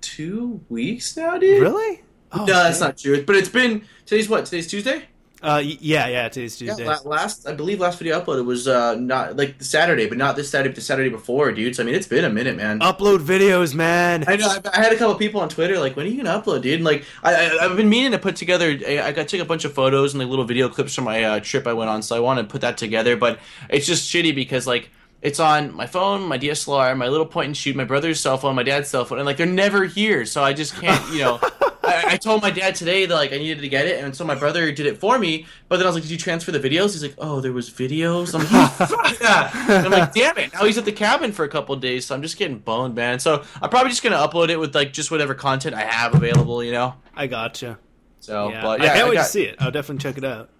[0.00, 1.62] two weeks now, dude.
[1.62, 2.02] Really?
[2.32, 3.24] Oh, no, that's not true.
[3.24, 4.44] But it's been today's what?
[4.44, 5.04] Today's Tuesday.
[5.40, 6.84] Uh, yeah, yeah, it is Yeah, Tuesday.
[6.86, 10.50] la- last I believe last video uploaded was uh not like Saturday, but not this
[10.50, 11.76] Saturday, but the Saturday before, dude.
[11.76, 12.80] So I mean, it's been a minute, man.
[12.80, 14.24] Upload videos, man.
[14.26, 14.48] I know.
[14.48, 16.74] I, I had a couple people on Twitter like, "When are you gonna upload, dude?"
[16.74, 18.76] And, like, I, I I've been meaning to put together.
[18.86, 21.22] I, I got took a bunch of photos and like little video clips from my
[21.22, 23.16] uh, trip I went on, so I want to put that together.
[23.16, 23.38] But
[23.70, 24.90] it's just shitty because like
[25.22, 28.54] it's on my phone, my DSLR, my little point and shoot, my brother's cell phone,
[28.54, 31.40] my dad's cell phone, and like they're never here, so I just can't, you know.
[31.82, 34.22] I, I told my dad today that like I needed to get it, and so
[34.24, 35.46] my brother did it for me.
[35.68, 37.70] But then I was like, "Did you transfer the videos?" He's like, "Oh, there was
[37.70, 38.50] videos." I'm like,
[38.80, 41.48] "You fuck that." And I'm like, "Damn it!" Now he's at the cabin for a
[41.48, 43.18] couple of days, so I'm just getting boned, man.
[43.20, 46.62] So I'm probably just gonna upload it with like just whatever content I have available,
[46.62, 46.94] you know.
[47.14, 47.78] I gotcha.
[48.20, 49.56] So, yeah, but I can't wait got- to see it.
[49.58, 50.50] I'll definitely check it out.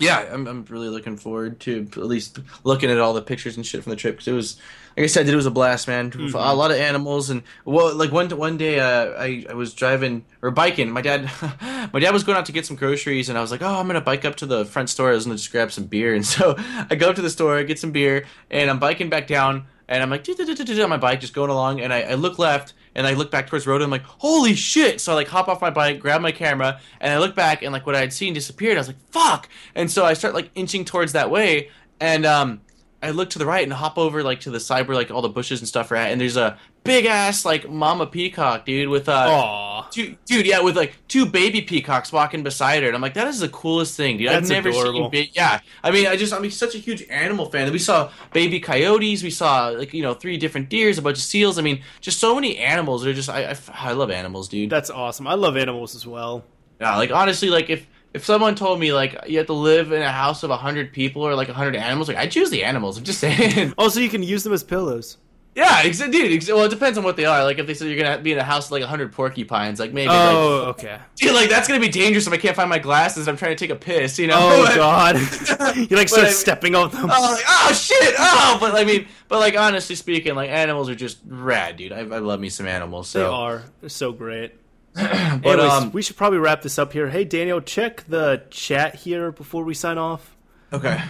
[0.00, 3.66] Yeah, I'm, I'm really looking forward to at least looking at all the pictures and
[3.66, 4.60] shit from the trip because it was,
[4.96, 6.10] like I said, it was a blast, man.
[6.10, 6.34] Mm-hmm.
[6.34, 10.24] A lot of animals and well, like one one day uh, I I was driving
[10.42, 10.90] or biking.
[10.90, 11.30] My dad,
[11.92, 13.86] my dad was going out to get some groceries, and I was like, oh, I'm
[13.86, 15.10] gonna bike up to the front store.
[15.10, 17.58] I was gonna just grab some beer, and so I go up to the store,
[17.58, 21.20] I get some beer, and I'm biking back down, and I'm like on my bike,
[21.20, 22.72] just going along, and I, I look left.
[22.94, 25.00] And I look back towards the road and I'm like, holy shit!
[25.00, 27.72] So I like hop off my bike, grab my camera, and I look back and
[27.72, 28.76] like what I had seen disappeared.
[28.76, 29.48] I was like, fuck!
[29.74, 31.70] And so I start like inching towards that way,
[32.00, 32.60] and um,
[33.02, 35.22] I look to the right and hop over like to the side where like all
[35.22, 38.88] the bushes and stuff are at, and there's a big ass like mama peacock, dude,
[38.88, 43.00] with uh, two, dude, yeah, with like two baby peacocks walking beside her, and I'm
[43.00, 44.28] like, that is the coolest thing, dude.
[44.28, 45.10] That's I've never adorable.
[45.10, 45.60] seen, ba- yeah.
[45.82, 47.72] I mean, I just, I'm such a huge animal fan.
[47.72, 51.24] We saw baby coyotes, we saw like you know three different deers, a bunch of
[51.24, 51.58] seals.
[51.58, 53.02] I mean, just so many animals.
[53.02, 54.68] They're just, I, I, I love animals, dude.
[54.68, 55.26] That's awesome.
[55.26, 56.44] I love animals as well.
[56.80, 60.02] Yeah, like honestly, like if if someone told me like you have to live in
[60.02, 62.98] a house of hundred people or like hundred animals, like I choose the animals.
[62.98, 63.72] I'm just saying.
[63.78, 65.16] Oh, also, you can use them as pillows.
[65.56, 66.32] yeah, ex- dude.
[66.32, 67.42] Ex- well, it depends on what they are.
[67.44, 69.92] Like if they said you're gonna be in a house with like hundred porcupines, like
[69.92, 70.08] maybe.
[70.08, 70.98] Like, Oh, okay.
[71.16, 73.26] Dude, like that's gonna be dangerous if I can't find my glasses.
[73.28, 74.38] I'm trying to take a piss, you know.
[74.40, 77.04] Oh But- God, you like start I- stepping on them.
[77.12, 78.14] Oh, like, oh shit!
[78.18, 81.92] Oh, but I mean, but like honestly speaking, like animals are just rad, dude.
[81.92, 83.12] I, I love me some animals.
[83.12, 83.64] They are.
[83.80, 84.54] They're so great.
[85.42, 87.08] but Anyways, um, we should probably wrap this up here.
[87.08, 90.36] Hey, Daniel, check the chat here before we sign off.
[90.72, 91.00] okay.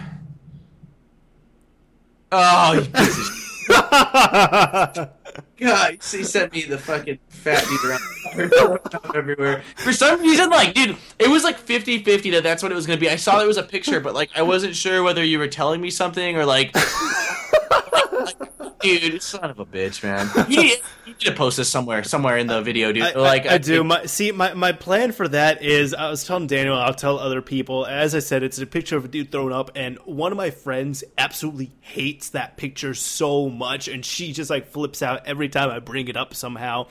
[2.31, 3.51] Oh, you piece of shit.
[5.59, 9.63] God, he sent me the fucking fat dude around everywhere.
[9.75, 12.99] For some reason, like, dude, it was like 50-50 that that's what it was gonna
[12.99, 13.09] be.
[13.09, 15.81] I saw there was a picture, but like, I wasn't sure whether you were telling
[15.81, 16.73] me something or like,
[17.71, 20.29] like, dude, son of a bitch, man.
[20.49, 23.03] You need, you need to post this somewhere, somewhere in the video, dude.
[23.03, 23.83] I, like, I, I do.
[23.83, 27.41] My see, my, my plan for that is I was telling Daniel, I'll tell other
[27.41, 27.85] people.
[27.85, 30.49] As I said, it's a picture of a dude thrown up, and one of my
[30.49, 35.69] friends absolutely hates that picture so much, and she just like flips out every time
[35.69, 36.87] I bring it up somehow.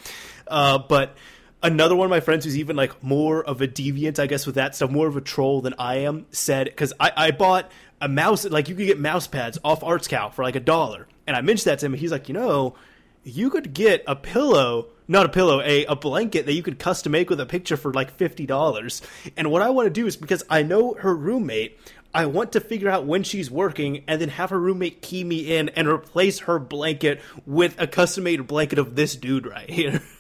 [0.47, 1.16] Uh, but
[1.62, 4.55] another one of my friends who's even like more of a deviant, I guess, with
[4.57, 7.70] that stuff, more of a troll than I am, said because I, I bought
[8.01, 11.37] a mouse, like you could get mouse pads off ArtsCow for like a dollar, and
[11.37, 12.74] I mentioned that to him, and he's like, you know
[13.22, 17.12] you could get a pillow not a pillow a, a blanket that you could custom
[17.12, 19.03] make with a picture for like $50
[19.37, 21.78] and what i want to do is because i know her roommate
[22.14, 25.57] i want to figure out when she's working and then have her roommate key me
[25.57, 30.03] in and replace her blanket with a custom made blanket of this dude right here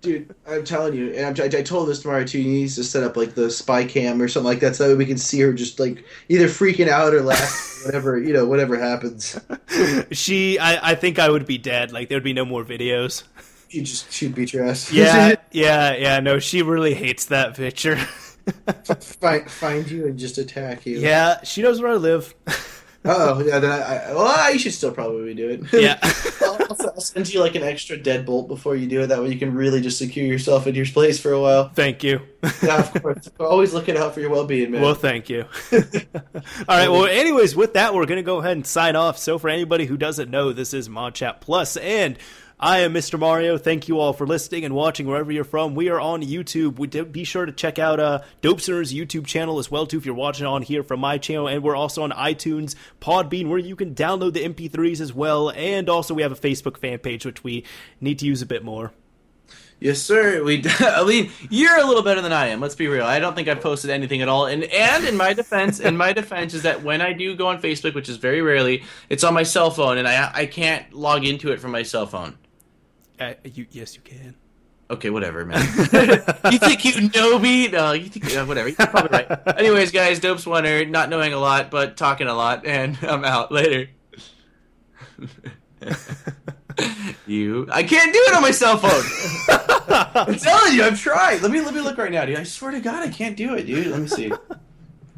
[0.00, 2.38] Dude, I'm telling you, and I, I told this to tomorrow too.
[2.38, 4.90] He needs to set up like the spy cam or something like that, so that
[4.94, 8.46] way we can see her just like either freaking out or laughing, whatever you know,
[8.46, 9.36] whatever happens.
[10.12, 13.24] she I, I think i would be dead like there'd be no more videos
[13.70, 14.92] You just she'd beat your ass.
[14.92, 17.96] yeah yeah yeah no she really hates that picture
[19.00, 20.98] find find you and just attack you.
[20.98, 22.34] yeah she knows where i live
[23.04, 25.60] Oh yeah, then I, I well, you should still probably do it.
[25.72, 25.98] yeah
[26.60, 29.08] I'll, I'll send you like an extra deadbolt before you do it.
[29.08, 31.68] That way you can really just secure yourself in your place for a while.
[31.70, 32.20] thank you
[32.62, 33.30] Yeah, of course.
[33.38, 34.82] We're Always looking out for your well-being, man.
[34.82, 35.44] Well, thank you.
[35.72, 35.80] All
[36.68, 36.88] right.
[36.88, 39.18] Well, anyways, with that, we're going to go ahead and sign off.
[39.18, 42.16] So, for anybody who doesn't know, this is Mod Chat Plus, and
[42.60, 43.20] I am Mr.
[43.20, 43.56] Mario.
[43.56, 45.76] Thank you all for listening and watching wherever you're from.
[45.76, 46.80] We are on YouTube.
[46.80, 49.96] We do, be sure to check out uh, Dope Center's YouTube channel as well too
[49.96, 51.46] if you're watching on here from my channel.
[51.46, 55.50] And we're also on iTunes, Podbean, where you can download the MP3s as well.
[55.50, 57.64] And also we have a Facebook fan page which we
[58.00, 58.92] need to use a bit more.
[59.78, 60.42] Yes, sir.
[60.42, 60.64] We.
[60.80, 62.60] I mean, you're a little better than I am.
[62.60, 63.04] Let's be real.
[63.04, 64.46] I don't think I've posted anything at all.
[64.46, 67.62] And and in my defense, in my defense is that when I do go on
[67.62, 71.24] Facebook, which is very rarely, it's on my cell phone, and I I can't log
[71.24, 72.36] into it from my cell phone.
[73.20, 74.34] Uh, you, yes, you can.
[74.90, 75.60] Okay, whatever, man.
[76.50, 77.68] you think you know me?
[77.68, 78.68] No, you think uh, whatever.
[78.68, 79.48] You're probably right.
[79.58, 83.52] Anyways, guys, dope's winner, not knowing a lot but talking a lot, and I'm out
[83.52, 83.90] later.
[87.26, 89.02] you, I can't do it on my cell phone.
[90.14, 91.42] I'm telling you, I've tried.
[91.42, 92.38] Let me let me look right now, dude.
[92.38, 93.88] I swear to God, I can't do it, dude.
[93.88, 94.32] Let me see.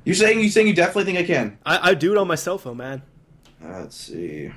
[0.05, 1.59] You're saying you saying you definitely think I can.
[1.64, 3.03] I, I do it on my cell phone, man.
[3.62, 4.51] Uh, let's see.